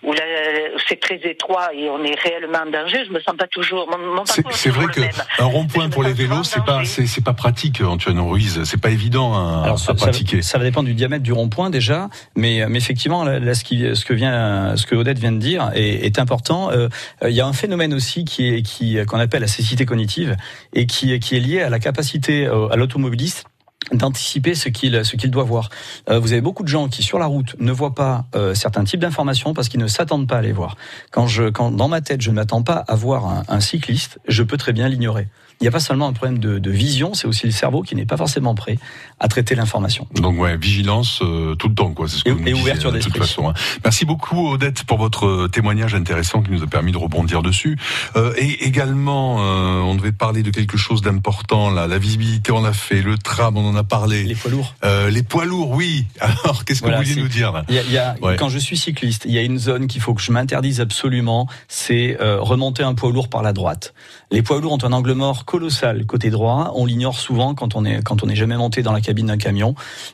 où, 0.04 0.12
où 0.12 0.80
c'est 0.88 1.00
très 1.02 1.20
étroit 1.26 1.74
et 1.74 1.90
on 1.90 2.02
est 2.04 2.18
réellement 2.20 2.60
en 2.66 2.72
danger. 2.72 3.04
Je 3.06 3.12
me 3.12 3.20
sens 3.20 3.36
pas 3.38 3.48
toujours. 3.48 3.90
C'est 4.26 4.42
vrai 4.42 4.54
toujours 4.70 4.92
que 4.92 5.00
le 5.02 5.06
même. 5.08 5.16
un 5.40 5.46
rond-point 5.46 5.90
pour 5.90 6.04
les 6.04 6.14
vélos, 6.14 6.44
c'est 6.46 6.64
pas, 6.64 6.84
c'est 6.86 7.24
pas 7.24 7.34
pratique, 7.34 7.82
Antoine 7.82 8.20
Ruiz. 8.22 8.64
C'est 8.64 8.80
pas 8.82 8.90
évident 8.92 9.34
à, 9.34 9.64
Alors, 9.66 9.76
à 9.76 9.78
ça, 9.78 9.86
ça- 9.88 9.94
pratiquer. 9.96 10.42
ça 10.42 10.58
va 10.58 10.64
dépendre 10.64 10.88
du 10.88 10.94
diamètre 10.94 11.24
du 11.24 11.34
rond-point 11.34 11.70
déjà, 11.70 12.08
mais, 12.36 12.64
mais 12.70 12.78
effectivement, 12.78 13.26
là, 13.26 13.40
là, 13.40 13.54
ce, 13.54 13.66
qui, 13.66 13.84
ce 13.94 14.06
que 14.06 14.14
vient, 14.14 14.78
ce 14.78 14.86
que 14.86 14.96
Odette 14.96 15.20
vient 15.20 15.34
de 15.34 15.40
dire 15.40 15.72
est, 15.76 16.06
est 16.06 16.20
important. 16.20 16.72
Euh, 16.72 16.88
Il 17.26 17.32
y 17.34 17.42
a 17.42 17.46
un 17.46 17.54
phénomène 17.54 17.94
aussi 17.94 18.24
qui 18.24 18.48
est 18.54 18.62
qui 18.62 18.98
qu'on 19.06 19.20
appelle 19.20 19.42
la 19.42 19.48
cécité 19.48 19.86
cognitive 19.86 20.38
et 20.74 20.86
qui, 20.86 21.20
qui 21.20 21.36
est 21.36 21.40
lié 21.42 21.62
à 21.62 21.70
la 21.70 21.80
capacité 21.80 22.29
euh, 22.30 22.68
à 22.70 22.76
l'automobiliste 22.76 23.46
d'anticiper 23.92 24.56
ce 24.56 24.70
qu'il 24.70 25.04
ce 25.04 25.16
qu'il 25.16 25.32
doit 25.32 25.44
voir. 25.44 25.70
Euh, 26.10 26.20
vous 26.20 26.34
avez 26.34 26.42
beaucoup 26.42 26.64
de 26.64 26.68
gens 26.68 26.88
qui 26.90 27.02
sur 27.02 27.18
la 27.18 27.26
route 27.26 27.56
ne 27.60 27.72
voient 27.72 27.96
pas 27.96 28.26
euh, 28.36 28.54
certains 28.54 28.84
types 28.84 29.00
d'informations 29.00 29.54
parce 29.54 29.70
qu'ils 29.70 29.80
ne 29.80 29.88
s'attendent 29.88 30.28
pas 30.28 30.38
à 30.38 30.42
les 30.42 30.52
voir. 30.52 30.76
Quand 31.12 31.28
je 31.28 31.50
quand 31.50 31.72
dans 31.72 31.88
ma 31.88 32.02
tête 32.02 32.22
je 32.22 32.30
ne 32.30 32.36
m'attends 32.36 32.62
pas 32.62 32.84
à 32.88 32.96
voir 32.96 33.26
un, 33.26 33.44
un 33.48 33.60
cycliste, 33.60 34.20
je 34.28 34.44
peux 34.44 34.58
très 34.58 34.74
bien 34.74 34.88
l'ignorer. 34.90 35.28
Il 35.62 35.66
n'y 35.66 35.68
a 35.68 35.72
pas 35.72 35.80
seulement 35.82 36.08
un 36.08 36.14
problème 36.14 36.40
de, 36.40 36.58
de 36.58 36.72
vision, 36.72 37.14
c'est 37.14 37.28
aussi 37.28 37.46
le 37.46 37.52
cerveau 37.52 37.82
qui 37.82 37.94
n'est 37.96 38.06
pas 38.06 38.16
forcément 38.16 38.56
prêt 38.56 38.78
à 39.20 39.28
traiter 39.28 39.56
l'information. 39.56 40.08
Donc 40.16 40.40
ouais, 40.40 40.56
vigilance 40.56 41.20
euh, 41.22 41.56
tout 41.56 41.68
le 41.68 41.76
temps, 41.76 41.92
quoi. 41.94 42.08
C'est 42.08 42.18
ce 42.20 42.24
que 42.24 42.30
Et- 42.30 42.34
vous 42.34 42.40
nous 42.40 42.48
et 42.48 42.52
disiez, 42.54 42.64
ouverture 42.64 42.92
de 42.94 43.00
toute 43.00 43.18
façon. 43.18 43.50
hein. 43.50 43.54
Merci 43.84 44.06
beaucoup, 44.06 44.48
Odette, 44.54 44.84
pour 44.86 44.98
votre 44.98 45.26
euh, 45.28 45.48
témoignage 45.50 45.96
intéressant 45.96 46.42
qui 46.42 46.52
nous 46.52 46.64
a 46.64 46.68
permis 46.68 46.94
de 46.94 46.98
rebondir 46.98 47.42
dessus. 47.42 47.78
Euh, 48.16 48.34
et 48.38 48.64
également, 48.66 49.40
euh, 49.42 49.80
on 49.82 49.96
devait 49.96 50.14
parler 50.14 50.44
de 50.44 50.50
quelque 50.52 50.78
chose 50.78 51.02
d'important. 51.02 51.70
Là, 51.72 51.88
la 51.88 51.98
visibilité, 51.98 52.52
on 52.54 52.64
a 52.64 52.72
fait. 52.74 53.02
Le 53.02 53.18
tram, 53.18 53.58
on 53.58 53.68
en 53.70 53.76
a 53.76 53.84
parlé. 53.84 54.24
Les 54.24 54.36
poids 54.36 54.52
lourds. 54.52 54.76
Les 55.12 55.24
poids 55.24 55.44
lourds, 55.46 55.72
oui. 55.72 56.06
Alors, 56.22 56.64
qu'est-ce 56.64 56.80
que 56.80 56.86
Voilà, 56.86 57.02
vous 57.02 57.08
vouliez 57.10 57.22
nous 57.22 57.28
dire 57.28 57.52
là 57.52 57.66
il 57.68 57.76
y 57.76 57.80
a, 57.80 57.84
il 57.84 57.92
y 57.92 57.98
a- 57.98 58.16
Ouais. 58.22 58.36
Quand 58.38 58.50
je 58.50 58.60
suis 58.60 58.78
cycliste, 58.78 59.24
il 59.26 59.34
y 59.34 59.38
a 59.38 59.42
une 59.42 59.58
zone 59.60 59.88
qu'il 59.88 60.00
faut 60.02 60.14
que 60.14 60.22
je 60.22 60.32
m'interdise 60.32 60.80
absolument, 60.80 61.48
c'est 61.68 62.18
remonter 62.22 62.84
un 62.84 62.94
poids 62.94 63.12
lourd 63.12 63.28
par 63.30 63.42
la 63.44 63.52
droite. 63.54 63.94
Les 64.32 64.42
poids 64.42 64.62
lourds 64.62 64.74
ont 64.74 64.84
un 64.84 64.94
angle 64.94 65.14
mort 65.14 65.46
colossal 65.50 66.06
côté 66.06 66.30
droit. 66.30 66.74
On 66.76 66.86
l'ignore 66.86 67.18
souvent 67.18 67.56
quand 67.56 67.76
on 67.76 67.84
est 67.84 68.04
quand 68.04 68.22
on 68.22 68.28
n'est 68.28 68.36
jamais 68.36 68.56
monté 68.56 68.84
dans 68.84 68.92
la 68.92 69.02
cabine 69.02 69.26
d'un 69.28 69.38
camion. 69.38 69.74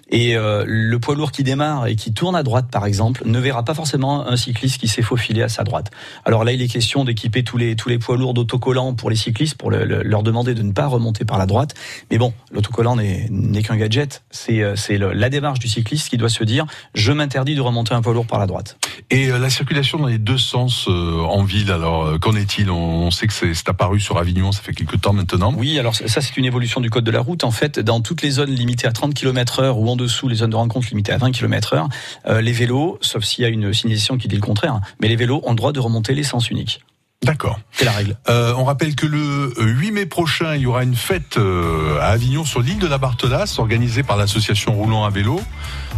Et 0.10 0.38
euh, 0.38 0.64
le 0.66 0.98
poids 0.98 1.16
lourd 1.16 1.34
qui 1.34 1.44
démarre 1.44 1.88
et 1.88 1.98
qui 1.98 2.14
tourne 2.14 2.38
à 2.38 2.44
droite, 2.44 2.68
par 2.72 2.86
exemple, 2.86 3.24
ne 3.26 3.38
verra 3.38 3.64
pas 3.64 3.74
forcément 3.74 4.26
un 4.26 4.38
cycliste 4.38 4.78
qui 4.80 4.88
s'est 4.88 5.02
faufilé 5.02 5.42
à 5.42 5.50
sa 5.50 5.64
droite. 5.66 5.92
Alors 6.24 6.46
là, 6.46 6.54
il 6.54 6.62
est 6.62 6.70
question 6.70 7.04
d'équiper 7.04 7.44
tous 7.44 7.58
les 7.58 7.76
tous 7.76 7.90
les 7.90 8.00
poids 8.00 8.16
lourds 8.16 8.34
d'autocollants 8.34 8.94
pour 8.94 9.10
les 9.10 9.18
cyclistes, 9.18 9.58
pour 9.58 9.72
le- 9.72 9.84
le- 9.84 10.04
leur 10.04 10.24
demander 10.24 10.54
de 10.54 10.62
ne 10.62 10.72
pas 10.72 10.88
remonter 10.88 11.26
par 11.26 11.38
la 11.38 11.48
droite. 11.48 11.74
Mais 12.12 12.18
bon, 12.18 12.32
l'autocollant 12.54 12.96
n'est 12.96 13.62
qu'un 13.62 13.76
gadget. 13.76 14.24
C'est 14.32 14.64
euh, 14.64 14.78
c'est 14.78 14.98
la 14.98 15.30
démarche 15.30 15.60
du 15.60 15.68
cycliste 15.68 16.08
qui 16.10 16.16
doit 16.18 16.30
se 16.30 16.46
dire 16.46 16.66
je 16.94 17.12
m'interdis 17.12 17.56
de 17.56 17.62
remonter 17.62 17.94
un 17.94 18.02
poids 18.02 18.14
lourd 18.14 18.26
par 18.28 18.40
la 18.40 18.48
droite. 18.48 18.78
Et 19.10 19.28
euh, 19.28 19.38
la 19.38 19.50
circulation 19.50 19.98
dans 20.00 20.08
les 20.08 20.18
deux 20.18 20.38
sens 20.38 20.88
en 20.88 21.44
ville, 21.44 21.72
alors 21.72 22.18
qu'en 22.22 22.36
est-il? 22.38 22.72
On, 22.72 23.08
on 23.08 23.12
sait 23.12 23.28
que 23.28 23.34
c'est 23.34 23.70
apparu 23.70 24.00
sur 24.00 24.18
Avignon, 24.18 24.54
ça 24.54 24.62
fait 24.62 24.74
quelques 24.74 25.02
temps 25.02 25.12
maintenant. 25.12 25.25
Oui, 25.58 25.80
alors 25.80 25.96
ça 25.96 26.22
c'est 26.22 26.38
une 26.38 26.46
évolution 26.46 26.82
du 26.82 26.90
code 26.90 27.04
de 27.04 27.12
la 27.12 27.22
route. 27.22 27.44
En 27.44 27.52
fait, 27.52 27.80
dans 27.80 28.02
toutes 28.02 28.22
les 28.22 28.32
zones 28.32 28.52
limitées 28.52 28.88
à 28.88 28.92
30 28.92 29.14
km 29.14 29.60
heure 29.60 29.78
ou 29.78 29.90
en 29.90 29.96
dessous, 29.96 30.28
les 30.28 30.36
zones 30.36 30.52
de 30.52 30.56
rencontre 30.56 30.88
limitées 30.90 31.12
à 31.12 31.18
20 31.18 31.32
km 31.32 31.74
heure, 31.74 31.90
euh, 32.28 32.42
les 32.42 32.52
vélos, 32.52 32.98
sauf 33.02 33.24
s'il 33.24 33.44
y 33.44 33.46
a 33.46 33.50
une 33.50 33.74
signalisation 33.74 34.18
qui 34.18 34.28
dit 34.28 34.36
le 34.36 34.42
contraire, 34.42 34.80
mais 35.02 35.08
les 35.08 35.16
vélos 35.16 35.42
ont 35.44 35.52
le 35.52 35.56
droit 35.56 35.72
de 35.72 35.80
remonter 35.80 36.14
les 36.14 36.24
sens 36.24 36.50
uniques. 36.50 36.82
D'accord. 37.24 37.60
C'est 37.72 37.86
la 37.86 37.92
règle. 37.92 38.18
Euh, 38.30 38.54
on 38.56 38.66
rappelle 38.66 38.96
que 38.96 39.08
le 39.08 39.54
8 39.58 39.92
mai 39.92 40.06
prochain, 40.06 40.56
il 40.56 40.62
y 40.62 40.66
aura 40.68 40.84
une 40.84 40.96
fête 40.96 41.38
euh, 41.38 41.98
à 42.00 42.08
Avignon 42.08 42.46
sur 42.46 42.62
l'île 42.62 42.78
de 42.78 42.88
la 42.88 42.98
Barthelasse, 42.98 43.58
organisée 43.58 44.04
par 44.04 44.18
l'association 44.18 44.74
Roulant 44.74 45.06
à 45.06 45.10
vélo. 45.10 45.42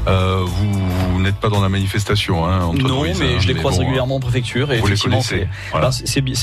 Euh, 0.08 0.42
vous, 0.46 0.72
vous 1.14 1.22
n'êtes 1.22 1.36
pas 1.36 1.50
dans 1.50 1.62
la 1.62 1.70
manifestation, 1.70 2.46
hein, 2.46 2.62
Antoine 2.64 2.88
Non, 2.88 3.00
Ruiz, 3.02 3.18
mais 3.20 3.36
hein, 3.36 3.40
je 3.40 3.48
les 3.48 3.54
croise 3.56 3.76
bon, 3.76 3.82
régulièrement 3.82 4.16
en 4.16 4.20
préfecture. 4.20 4.72
Et 4.72 4.80
vous 4.80 4.88
les 4.88 4.94
effectivement, 4.94 5.18
connaissez, 5.18 5.48
c'est 5.64 5.72
voilà. 5.72 5.90
ben, 5.90 5.92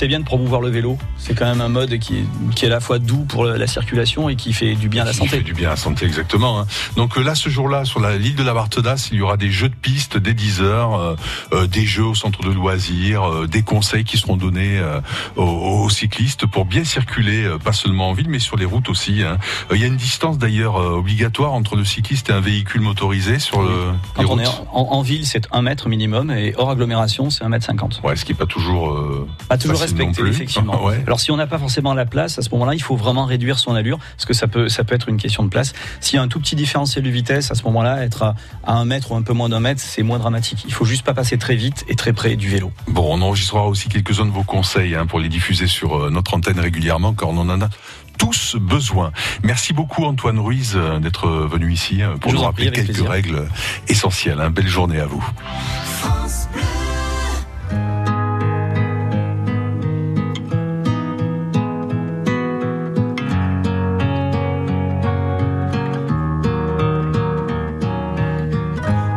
bien 0.09 0.21
de 0.21 0.25
promouvoir 0.25 0.61
le 0.61 0.69
vélo. 0.69 0.99
C'est 1.17 1.35
quand 1.35 1.47
même 1.47 1.61
un 1.61 1.69
mode 1.69 1.99
qui 1.99 2.19
est, 2.19 2.25
qui 2.55 2.65
est 2.65 2.69
à 2.69 2.71
la 2.71 2.81
fois 2.81 2.99
doux 2.99 3.25
pour 3.25 3.45
la 3.47 3.67
circulation 3.67 4.29
et 4.29 4.37
qui 4.37 4.53
fait 4.53 4.75
du 4.75 4.89
bien 4.89 5.03
à 5.03 5.07
la 5.07 5.11
Qui 5.13 5.19
santé. 5.19 5.31
fait 5.31 5.43
du 5.43 5.55
bien 5.55 5.69
à 5.69 5.71
la 5.73 5.77
santé, 5.77 6.05
exactement. 6.07 6.61
hein. 6.61 6.67
Donc 6.97 7.17
euh, 7.17 7.23
là, 7.23 7.35
ce 7.35 7.49
jour-là, 7.49 7.85
sur 7.85 8.01
l'île 8.01 8.35
de 8.37 8.43
la 8.43 8.53
Barthelasse, 8.55 9.09
il 9.13 9.19
y 9.19 9.23
aura 9.23 9.37
des 9.37 9.51
jeux 9.51 9.69
de 9.69 9.75
piste 9.75 10.17
dès 10.19 10.35
10 10.35 10.61
heures, 10.63 10.95
euh, 10.95 11.17
euh, 11.53 11.67
des 11.67 11.87
jeux 11.87 12.05
au 12.05 12.15
centre 12.15 12.43
de 12.43 12.51
loisirs, 12.51 13.23
euh, 13.31 13.47
des 13.47 13.63
conseils 13.63 14.05
qui 14.05 14.19
seront 14.19 14.37
donnés 14.37 14.79
euh, 14.79 15.01
aux, 15.37 15.85
aux 15.85 15.91
cyclistes 15.91 16.47
pour 16.47 16.65
bien 16.67 16.85
circuler, 16.85 17.45
euh, 17.45 17.59
pas 17.59 17.73
seulement 17.73 18.11
en 18.11 18.13
ville, 18.13 18.29
mais 18.29 18.39
sur 18.39 18.57
les 18.57 18.65
routes 18.67 18.89
aussi. 18.91 19.23
hein. 19.23 19.39
Il 19.73 19.81
y 19.81 19.85
a 19.85 19.87
une 19.87 19.97
distance 19.97 20.39
d'ailleurs 20.39 20.77
euh, 20.77 20.97
obligatoire 20.99 21.53
entre 21.55 21.77
le 21.77 21.85
cycliste 21.85 22.29
et 22.31 22.33
un 22.33 22.41
véhicule 22.41 22.81
motorisé 22.83 23.39
sur 23.39 23.54
le, 23.63 23.93
les 24.19 24.25
Quand 24.25 24.33
on 24.33 24.39
est 24.39 24.47
en, 24.47 24.93
en 24.93 25.03
ville, 25.03 25.27
c'est 25.27 25.47
un 25.53 25.63
mètre 25.63 25.89
minimum 25.89 26.31
et 26.31 26.55
hors 26.57 26.71
agglomération, 26.71 27.31
c'est 27.31 27.45
un 27.45 27.49
mètre 27.49 27.65
cinquante. 27.65 28.01
Ouais, 28.05 28.17
ce 28.17 28.25
qui 28.25 28.33
est 28.33 28.37
pas 28.37 28.47
toujours 28.47 28.91
euh, 28.91 29.29
Pas 29.49 29.59
toujours 29.59 29.81
respecté, 29.81 30.23
effectivement. 30.23 30.75
Ouais. 30.85 31.03
Alors 31.07 31.21
si 31.21 31.31
on 31.31 31.37
n'a 31.37 31.47
pas 31.47 31.59
forcément 31.59 31.95
la 31.95 32.05
place, 32.05 32.39
à 32.39 32.43
ce 32.43 32.51
moment-là, 32.51 32.75
il 32.75 32.83
faut 32.83 32.97
vraiment 32.97 33.25
réduire 33.25 33.59
son 33.59 33.75
allure, 33.75 33.99
parce 33.99 34.27
que 34.27 34.35
ça 34.35 34.49
peut, 34.49 34.69
ça 34.69 34.85
peut 34.85 34.95
être 34.95 35.09
une 35.09 35.17
question 35.17 35.43
de 35.43 35.49
place. 35.49 35.73
S'il 36.01 36.17
y 36.17 36.19
a 36.19 36.23
un 36.23 36.29
tout 36.29 36.41
petit 36.41 36.57
différentiel 36.57 37.05
de 37.05 37.11
vitesse, 37.11 37.51
à 37.51 37.55
ce 37.55 37.63
moment-là, 37.65 38.05
être 38.05 38.23
à, 38.23 38.35
à 38.65 38.75
un 38.75 38.85
mètre 38.85 39.13
ou 39.13 39.17
un 39.17 39.23
peu 39.23 39.33
moins 39.33 39.49
d'un 39.49 39.61
mètre, 39.61 39.81
c'est 39.81 40.03
moins 40.03 40.19
dramatique. 40.19 40.65
Il 40.67 40.73
faut 40.73 40.85
juste 40.85 41.05
pas 41.05 41.15
passer 41.15 41.39
très 41.39 41.55
vite 41.55 41.85
et 41.89 41.95
très 41.95 42.13
près 42.13 42.37
du 42.37 42.49
vélo. 42.49 42.73
Bon, 42.89 43.07
on 43.09 43.23
enregistrera 43.23 43.67
aussi 43.67 43.89
quelques-uns 43.89 44.27
de 44.27 44.31
vos 44.31 44.43
conseils 44.43 44.95
hein, 44.95 45.07
pour 45.07 45.21
les 45.21 45.29
diffuser 45.29 45.67
sur 45.67 45.97
euh, 45.97 46.11
notre 46.11 46.35
antenne 46.35 46.59
régulièrement, 46.59 47.15
car 47.15 47.29
on 47.29 47.39
en 47.39 47.61
a 47.61 47.69
tous 48.19 48.57
besoin. 48.61 49.13
Merci 49.43 49.73
beaucoup 49.73 50.05
Antoine 50.05 50.39
Ruiz 50.39 50.73
euh, 50.77 50.99
d'être 50.99 51.29
venu 51.29 51.73
ici 51.73 52.03
euh, 52.03 52.17
pour 52.17 52.31
Je 52.31 52.37
nous 52.37 52.43
rappeler 52.43 52.71
quelques 52.71 52.87
plaisir. 52.87 53.11
règles 53.11 53.49
essentielles. 53.89 54.41
hein. 54.41 54.51
Belle 54.51 54.69
journée 54.69 55.01
à 55.01 55.07
vous. 55.07 55.25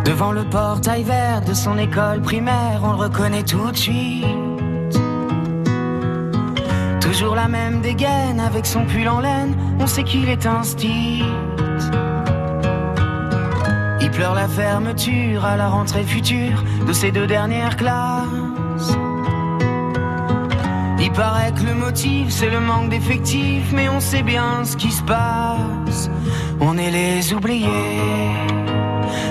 Devant 0.06 0.32
le 0.32 0.44
portail 0.46 1.04
vert 1.04 1.42
de 1.42 1.54
son 1.54 1.78
école 1.78 2.22
primaire, 2.22 2.80
on 2.84 2.92
le 2.92 2.98
reconnaît 2.98 3.44
tout 3.44 3.70
de 3.72 3.78
suite. 3.78 4.26
Toujours 7.18 7.34
la 7.34 7.48
même 7.48 7.82
dégaine 7.82 8.40
avec 8.40 8.68
son 8.68 8.86
pull 8.86 9.10
en 9.10 9.22
laine, 9.22 9.56
on 9.80 9.88
sait 9.88 10.04
qu'il 10.04 10.30
est 10.30 10.48
style. 10.62 11.26
Il 14.00 14.12
pleure 14.12 14.36
la 14.36 14.48
fermeture 14.48 15.44
à 15.44 15.58
la 15.58 15.68
rentrée 15.68 16.04
future 16.04 16.64
de 16.86 16.94
ses 16.94 17.10
deux 17.12 17.26
dernières 17.26 17.76
classes. 17.76 18.96
Il 21.00 21.12
paraît 21.12 21.52
que 21.54 21.64
le 21.64 21.74
motif 21.74 22.30
c'est 22.30 22.52
le 22.52 22.60
manque 22.60 22.90
d'effectifs, 22.90 23.72
mais 23.74 23.90
on 23.90 24.00
sait 24.00 24.22
bien 24.22 24.64
ce 24.64 24.78
qui 24.78 24.92
se 24.92 25.02
passe. 25.02 26.12
On 26.62 26.78
est 26.78 26.92
les 26.92 27.34
oubliés, 27.34 27.66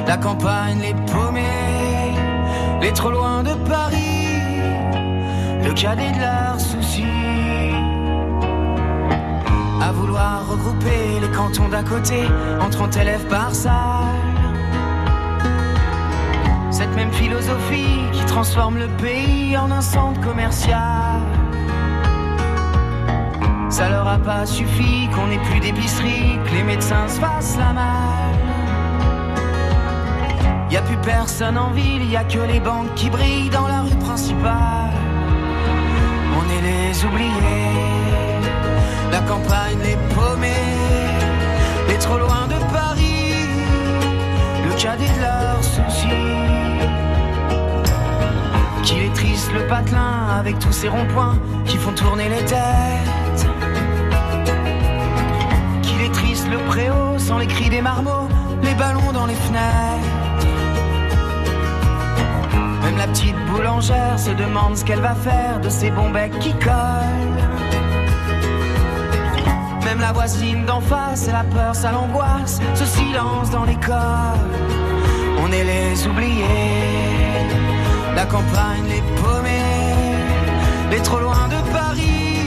la 0.09 0.17
campagne 0.17 0.81
les 0.81 0.95
paumés, 1.13 2.17
les 2.83 2.91
trop 2.91 3.13
loin 3.13 3.45
de 3.45 3.55
Paris, 3.69 4.59
le 5.63 5.73
cadet 5.73 6.11
de 6.11 6.19
leurs 6.19 6.59
cantons 11.37 11.69
d'à 11.69 11.83
côté 11.83 12.23
en 12.61 12.71
30 12.71 12.97
élèves 12.97 13.27
par 13.27 13.55
salle. 13.55 13.75
Cette 16.71 16.95
même 16.97 17.13
philosophie 17.13 18.01
qui 18.13 18.25
transforme 18.25 18.79
le 18.79 18.89
pays 19.03 19.57
en 19.57 19.71
un 19.71 19.83
centre 19.83 20.21
commercial. 20.23 21.21
Ça 23.69 23.91
leur 23.91 24.09
a 24.09 24.19
pas 24.19 24.47
suffi 24.47 25.09
qu'on 25.15 25.31
ait 25.31 25.43
plus 25.51 25.61
d'épicerie, 25.61 26.39
que 26.47 26.55
les 26.55 26.63
médecins 26.63 27.07
se 27.09 27.21
fassent 27.21 27.59
la 27.59 27.73
malle. 27.75 28.41
Y 30.71 30.77
a 30.77 30.83
plus 30.83 30.97
personne 30.99 31.59
en 31.59 31.71
ville, 31.73 32.11
y 32.11 32.17
a 32.17 32.25
que 32.25 32.39
les 32.39 32.61
banques 32.61 32.95
qui 32.95 33.11
brillent 33.11 33.51
dans 33.51 33.69
la 33.69 33.83
rue 33.83 33.97
principale. 33.97 34.97
On 36.39 36.45
est 36.57 36.63
les 36.63 37.05
oubliés, 37.05 38.41
la 39.13 39.21
campagne 39.21 39.79
les 39.85 39.99
paumés, 40.15 40.76
les 41.89 41.99
trop 41.99 42.19
loin 42.19 42.47
de 42.47 42.59
Paris, 42.73 43.33
le 44.65 44.73
cadet 44.81 45.09
de 45.09 45.21
leurs 45.21 45.65
soucis. 45.65 46.09
Qu'il 48.83 49.03
est 49.03 49.15
triste 49.15 49.51
le 49.53 49.67
patelin 49.67 50.29
avec 50.39 50.59
tous 50.59 50.73
ces 50.73 50.89
ronds-points 50.89 51.39
qui 51.65 51.77
font 51.77 51.93
tourner 51.93 52.29
les 52.29 52.45
têtes. 52.45 53.47
Qu'il 55.83 56.01
est 56.03 56.13
triste 56.13 56.47
le 56.51 56.59
préau 56.69 57.19
sans 57.19 57.39
les 57.39 57.47
cris 57.47 57.69
des 57.69 57.83
marmots, 57.83 58.29
les 58.63 58.75
ballons 58.75 59.13
dans 59.13 59.27
les 59.27 59.35
fenêtres. 59.35 60.17
Même 62.85 62.99
la 62.99 63.09
petite 63.09 63.37
boulangère 63.51 64.19
se 64.19 64.31
demande 64.31 64.77
ce 64.77 64.85
qu'elle 64.85 65.01
va 65.01 65.15
faire 65.15 65.61
de 65.61 65.69
ces 65.69 65.91
bons 65.91 66.11
becs 66.11 66.39
qui 66.39 66.53
collent. 66.53 67.26
La 69.99 70.13
voisine 70.13 70.65
d'en 70.67 70.81
face, 70.81 71.27
et 71.27 71.33
la 71.33 71.43
peur, 71.43 71.75
ça 71.75 71.91
l'angoisse, 71.91 72.61
ce 72.75 72.85
silence 72.85 73.51
dans 73.51 73.65
l'école. 73.65 73.97
On 75.43 75.51
est 75.51 75.65
les 75.65 76.07
oubliés, 76.07 76.45
la 78.15 78.25
campagne 78.27 78.85
les 78.89 79.03
paumés, 79.21 79.97
les 80.91 81.01
trop 81.01 81.19
loin 81.19 81.49
de 81.49 81.57
Paris, 81.73 82.39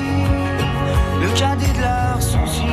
le 1.22 1.28
cadet 1.38 1.74
de 1.74 1.82
leurs 1.82 2.22
soucis. 2.22 2.66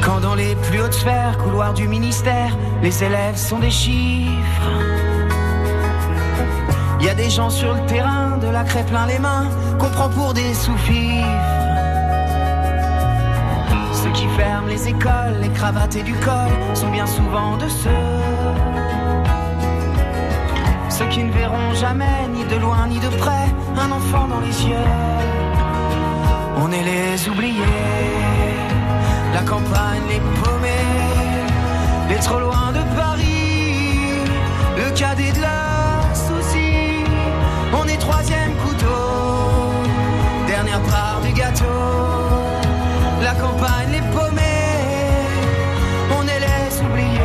Quand 0.00 0.20
dans 0.20 0.34
les 0.34 0.56
plus 0.56 0.80
hautes 0.80 0.94
sphères, 0.94 1.38
couloirs 1.38 1.74
du 1.74 1.86
ministère, 1.86 2.56
les 2.82 3.04
élèves 3.04 3.36
sont 3.36 3.60
des 3.60 3.70
chiffres. 3.70 4.72
Y 7.00 7.08
a 7.08 7.14
des 7.14 7.30
gens 7.30 7.50
sur 7.50 7.74
le 7.74 7.86
terrain, 7.86 8.38
de 8.38 8.48
la 8.48 8.64
craie 8.64 8.84
plein 8.84 9.06
les 9.06 9.20
mains, 9.20 9.48
qu'on 9.78 9.90
prend 9.90 10.08
pour 10.08 10.34
des 10.34 10.52
sous-fifres. 10.52 11.57
Ceux 14.08 14.14
qui 14.14 14.28
ferment 14.38 14.68
les 14.68 14.88
écoles, 14.88 15.36
les 15.42 15.50
cravates 15.50 15.96
et 15.96 16.02
du 16.02 16.14
col 16.14 16.50
sont 16.74 16.88
bien 16.88 17.04
souvent 17.04 17.58
de 17.58 17.68
ceux. 17.68 17.90
Ceux 20.88 21.04
qui 21.08 21.24
ne 21.24 21.30
verront 21.30 21.74
jamais, 21.74 22.26
ni 22.32 22.42
de 22.44 22.56
loin 22.56 22.86
ni 22.88 22.98
de 23.00 23.08
près, 23.08 23.48
un 23.76 23.92
enfant 23.92 24.26
dans 24.26 24.40
les 24.40 24.66
yeux. 24.66 24.88
On 26.56 26.72
est 26.72 26.84
les 26.84 27.28
oubliés, 27.28 27.60
la 29.34 29.42
campagne 29.42 30.00
les 30.08 30.20
paumés, 30.40 30.88
les 32.08 32.16
trop 32.16 32.40
loin 32.40 32.72
de 32.72 32.82
Paris, 32.96 34.22
le 34.78 34.90
cadet 34.96 35.32
de 35.32 35.40
leurs 35.42 35.57
campagne 43.40 43.90
les 43.92 44.00
paumés, 44.12 44.42
on 46.18 46.22
les 46.22 46.80
oubliés. 46.84 47.18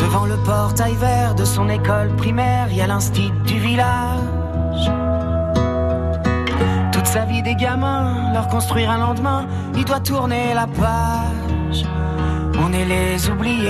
Devant 0.00 0.26
le 0.26 0.36
portail 0.38 0.94
vert 0.94 1.34
de 1.34 1.44
son 1.44 1.68
école 1.68 2.08
primaire, 2.16 2.68
il 2.70 2.76
y 2.76 2.80
a 2.80 2.86
l'instit 2.86 3.32
du 3.46 3.58
village. 3.58 4.90
Toute 6.92 7.06
sa 7.06 7.24
vie 7.24 7.42
des 7.42 7.54
gamins, 7.54 8.32
leur 8.32 8.48
construire 8.48 8.90
un 8.90 8.98
lendemain, 8.98 9.46
il 9.76 9.84
doit 9.84 10.00
tourner 10.00 10.54
la 10.54 10.66
page. 10.66 11.47
On 12.60 12.72
est 12.72 12.84
les 12.84 13.28
oubliés. 13.30 13.68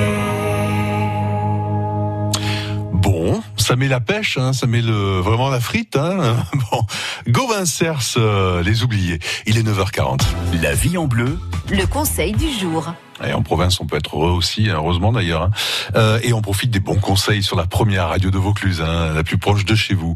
Bon, 2.93 3.43
ça 3.57 3.76
met 3.76 3.89
la 3.89 4.01
pêche, 4.01 4.39
hein, 4.39 4.53
ça 4.53 4.66
met 4.66 4.80
le, 4.80 5.20
vraiment 5.20 5.51
la 5.51 5.61
frite. 5.61 5.97
Hein. 5.97 6.36
Bon, 6.70 6.84
Gauvin 7.28 7.64
Cers, 7.64 8.01
euh, 8.16 8.62
les 8.62 8.82
oubliés. 8.82 9.18
Il 9.47 9.59
est 9.59 9.62
9h40. 9.62 10.20
La 10.62 10.74
vie 10.74 10.99
en 10.99 11.07
bleu, 11.07 11.39
Le 11.70 11.86
conseil 11.86 12.32
du 12.32 12.51
jour. 12.51 12.93
Et 13.27 13.33
en 13.33 13.43
province, 13.43 13.81
on 13.81 13.87
peut 13.87 13.97
être 13.97 14.16
heureux 14.16 14.31
aussi, 14.31 14.69
heureusement 14.69 15.12
d'ailleurs. 15.12 15.43
hein. 15.43 15.51
Euh, 15.97 16.19
et 16.23 16.33
on 16.33 16.41
profite 16.43 16.71
des 16.71 16.81
bons 16.81 16.99
conseils 17.01 17.43
sur 17.43 17.57
la 17.57 17.66
première 17.66 18.09
radio 18.09 18.31
de 18.31 18.39
Vaucluse, 18.39 18.81
hein, 18.81 19.12
la 19.14 19.23
plus 19.25 19.39
proche 19.39 19.64
de 19.64 19.75
chez 19.75 19.95
vous. 19.95 20.14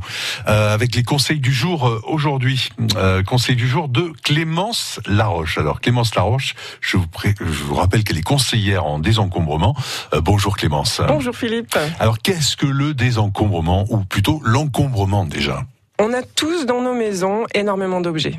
Euh, 0.48 0.72
avec 0.74 0.94
les 0.94 1.02
conseils 1.02 1.40
du 1.40 1.52
jour 1.52 1.88
euh, 1.88 2.00
aujourd'hui. 2.06 2.68
Euh, 2.96 3.22
conseil 3.22 3.56
du 3.56 3.66
jour 3.68 3.88
de 3.88 4.12
Clémence 4.22 5.00
Laroche. 5.06 5.58
Alors 5.58 5.80
Clémence 5.80 6.14
Laroche, 6.14 6.54
je 6.80 6.96
vous, 6.96 7.06
pré- 7.06 7.34
je 7.40 7.44
vous 7.64 7.74
rappelle 7.74 8.04
qu'elle 8.04 8.18
est 8.18 8.22
conseillère 8.22 8.86
en 8.86 8.98
désencombrement. 8.98 9.74
Euh, 10.14 10.20
bonjour 10.20 10.56
Clémence. 10.56 11.00
Bonjour 11.08 11.34
Philippe. 11.34 11.76
Alors 11.98 12.18
qu'est-ce 12.18 12.56
que 12.56 12.66
le 12.66 12.94
désencombrement, 12.94 13.86
ou 13.90 13.98
plutôt 13.98 14.40
l'encombrement 14.44 15.24
déjà? 15.24 15.64
On 15.98 16.12
a 16.12 16.22
tous 16.22 16.66
dans 16.66 16.80
nos 16.82 16.94
maisons 16.94 17.44
énormément 17.54 18.00
d'objets. 18.00 18.36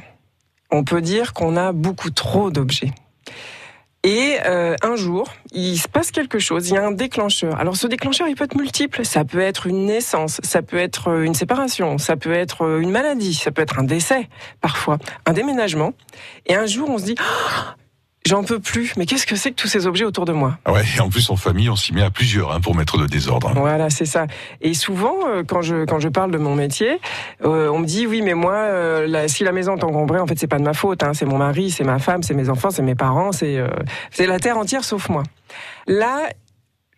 On 0.71 0.83
peut 0.83 1.01
dire 1.01 1.33
qu'on 1.33 1.55
a 1.55 1.71
beaucoup 1.71 2.09
trop 2.09 2.49
d'objets. 2.49 2.91
Et 4.05 4.37
euh, 4.45 4.75
un 4.81 4.97
jour, 4.97 5.33
il 5.53 5.77
se 5.77 5.87
passe 5.87 6.11
quelque 6.11 6.37
chose, 6.37 6.69
il 6.69 6.73
y 6.73 6.77
a 6.77 6.85
un 6.85 6.91
déclencheur. 6.91 7.57
Alors 7.57 7.77
ce 7.77 7.87
déclencheur, 7.87 8.27
il 8.27 8.35
peut 8.35 8.43
être 8.43 8.57
multiple. 8.57 9.05
Ça 9.05 9.23
peut 9.23 9.39
être 9.39 9.65
une 9.65 9.85
naissance, 9.85 10.41
ça 10.43 10.61
peut 10.61 10.77
être 10.77 11.09
euh, 11.09 11.23
une 11.23 11.33
séparation, 11.33 11.97
ça 11.97 12.17
peut 12.17 12.33
être 12.33 12.65
euh, 12.65 12.81
une 12.81 12.91
maladie, 12.91 13.33
ça 13.33 13.51
peut 13.51 13.61
être 13.61 13.79
un 13.79 13.83
décès 13.83 14.27
parfois, 14.59 14.97
un 15.25 15.31
déménagement. 15.31 15.93
Et 16.47 16.55
un 16.55 16.65
jour, 16.65 16.89
on 16.89 16.97
se 16.97 17.05
dit, 17.05 17.15
Ah, 17.17 17.77
j'en 18.27 18.43
peux 18.43 18.59
plus. 18.59 18.93
Mais 18.97 19.05
qu'est-ce 19.05 19.25
que 19.25 19.35
c'est 19.35 19.51
que 19.51 19.55
tous 19.55 19.67
ces 19.67 19.87
objets 19.87 20.05
autour 20.05 20.25
de 20.25 20.33
moi? 20.33 20.57
Ah 20.65 20.71
Ouais, 20.73 20.83
et 20.95 20.99
en 20.99 21.09
plus 21.09 21.29
en 21.29 21.35
famille, 21.35 21.69
on 21.69 21.75
s'y 21.75 21.93
met 21.93 22.03
à 22.03 22.09
plusieurs 22.09 22.51
hein, 22.51 22.59
pour 22.61 22.75
mettre 22.75 22.97
le 22.97 23.07
désordre. 23.07 23.49
hein. 23.49 23.53
Voilà, 23.55 23.89
c'est 23.89 24.05
ça. 24.05 24.27
Et 24.61 24.73
souvent, 24.73 25.15
euh, 25.27 25.43
quand 25.45 25.61
je 25.61 25.85
quand 25.85 25.99
je 25.99 26.09
parle 26.09 26.31
de 26.31 26.37
mon 26.37 26.55
métier, 26.55 26.99
euh, 27.43 27.69
on 27.69 27.79
me 27.79 27.85
dit 27.85 28.07
oui, 28.07 28.21
mais 28.21 28.33
moi, 28.33 28.53
euh, 28.53 29.07
la- 29.07 29.27
si 29.27 29.43
la 29.43 29.51
maison 29.51 29.75
est 29.77 29.83
encombrée, 29.83 30.19
en 30.19 30.27
fait, 30.27 30.37
c'est 30.39 30.47
pas 30.47 30.59
de 30.59 30.63
ma 30.63 30.73
faute. 30.73 31.03
Hein, 31.03 31.13
c'est 31.13 31.25
mon 31.25 31.37
mari, 31.37 31.71
c'est 31.71 31.83
ma 31.83 31.99
femme, 31.99 32.23
c'est 32.23 32.33
mes 32.33 32.49
enfants, 32.49 32.69
c'est 32.71 32.81
mes 32.83 32.95
parents, 32.95 33.31
c'est 33.31 33.57
euh, 33.57 33.67
c'est 34.11 34.27
la 34.27 34.39
terre 34.39 34.57
entière 34.57 34.83
sauf 34.83 35.09
moi. 35.09 35.23
Là. 35.87 36.29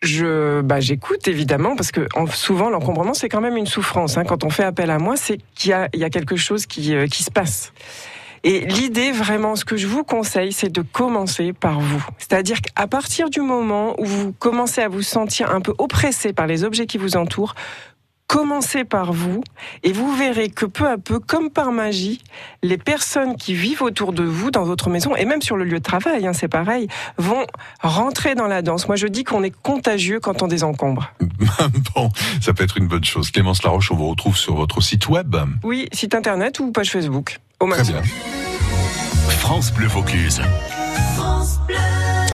Je, 0.01 0.61
bah, 0.61 0.79
j'écoute 0.81 1.27
évidemment 1.27 1.75
parce 1.75 1.91
que 1.91 2.07
en- 2.15 2.27
souvent 2.27 2.69
l'encombrement 2.69 3.15
c'est 3.15 3.29
quand 3.29 3.41
même 3.41 3.57
une 3.57 3.65
souffrance. 3.65 4.17
Hein. 4.17 4.23
Quand 4.23 4.43
on 4.43 4.51
fait 4.51 4.63
appel 4.65 4.91
à 4.91 4.99
moi, 4.99 5.15
c'est 5.15 5.39
qu'il 5.55 5.71
y 5.71 5.73
a, 5.73 5.89
il 5.93 5.99
y 5.99 6.03
a 6.03 6.11
quelque 6.11 6.35
chose 6.35 6.67
qui, 6.67 6.93
euh, 6.93 7.07
qui 7.07 7.23
se 7.23 7.31
passe. 7.31 7.73
Et 8.45 8.59
l'idée 8.59 9.11
vraiment, 9.11 9.55
ce 9.55 9.65
que 9.65 9.75
je 9.75 9.87
vous 9.87 10.03
conseille, 10.03 10.53
c'est 10.53 10.71
de 10.71 10.83
commencer 10.83 11.51
par 11.51 11.79
vous. 11.79 12.05
C'est-à-dire 12.19 12.61
qu'à 12.61 12.85
partir 12.85 13.31
du 13.31 13.41
moment 13.41 13.99
où 13.99 14.05
vous 14.05 14.33
commencez 14.33 14.81
à 14.81 14.87
vous 14.87 15.01
sentir 15.01 15.49
un 15.49 15.61
peu 15.61 15.73
oppressé 15.79 16.31
par 16.31 16.45
les 16.45 16.63
objets 16.63 16.85
qui 16.85 16.99
vous 16.99 17.17
entourent, 17.17 17.55
commencez 18.27 18.83
par 18.83 19.13
vous 19.13 19.43
et 19.81 19.91
vous 19.91 20.15
verrez 20.15 20.49
que 20.49 20.67
peu 20.67 20.87
à 20.87 20.99
peu, 20.99 21.17
comme 21.17 21.49
par 21.49 21.71
magie, 21.71 22.21
les 22.61 22.77
personnes 22.77 23.35
qui 23.35 23.55
vivent 23.55 23.81
autour 23.81 24.13
de 24.13 24.23
vous 24.23 24.51
dans 24.51 24.63
votre 24.63 24.91
maison 24.91 25.15
et 25.15 25.25
même 25.25 25.41
sur 25.41 25.57
le 25.57 25.63
lieu 25.63 25.79
de 25.79 25.83
travail, 25.83 26.27
hein, 26.27 26.33
c'est 26.33 26.47
pareil, 26.47 26.87
vont 27.17 27.47
rentrer 27.81 28.35
dans 28.35 28.47
la 28.47 28.61
danse. 28.61 28.87
Moi, 28.87 28.95
je 28.95 29.07
dis 29.07 29.23
qu'on 29.23 29.41
est 29.41 29.55
contagieux 29.63 30.19
quand 30.19 30.43
on 30.43 30.47
désencombre. 30.47 31.11
bon, 31.95 32.09
ça 32.41 32.53
peut 32.53 32.63
être 32.63 32.77
une 32.77 32.87
bonne 32.87 33.03
chose. 33.03 33.31
Clémence 33.31 33.63
Laroche, 33.63 33.91
on 33.91 33.95
vous 33.95 34.09
retrouve 34.09 34.37
sur 34.37 34.53
votre 34.53 34.81
site 34.81 35.09
web. 35.09 35.35
Oui, 35.63 35.87
site 35.91 36.13
internet 36.13 36.59
ou 36.59 36.71
page 36.71 36.91
Facebook. 36.91 37.39
Au 37.59 37.67
Très 37.67 37.77
maximum. 37.77 38.01
bien. 38.01 38.11
France 39.39 39.71
Bleu 39.71 39.87
Vaucluse. 39.87 40.41
France 41.15 41.59
Bleu. 41.67 41.75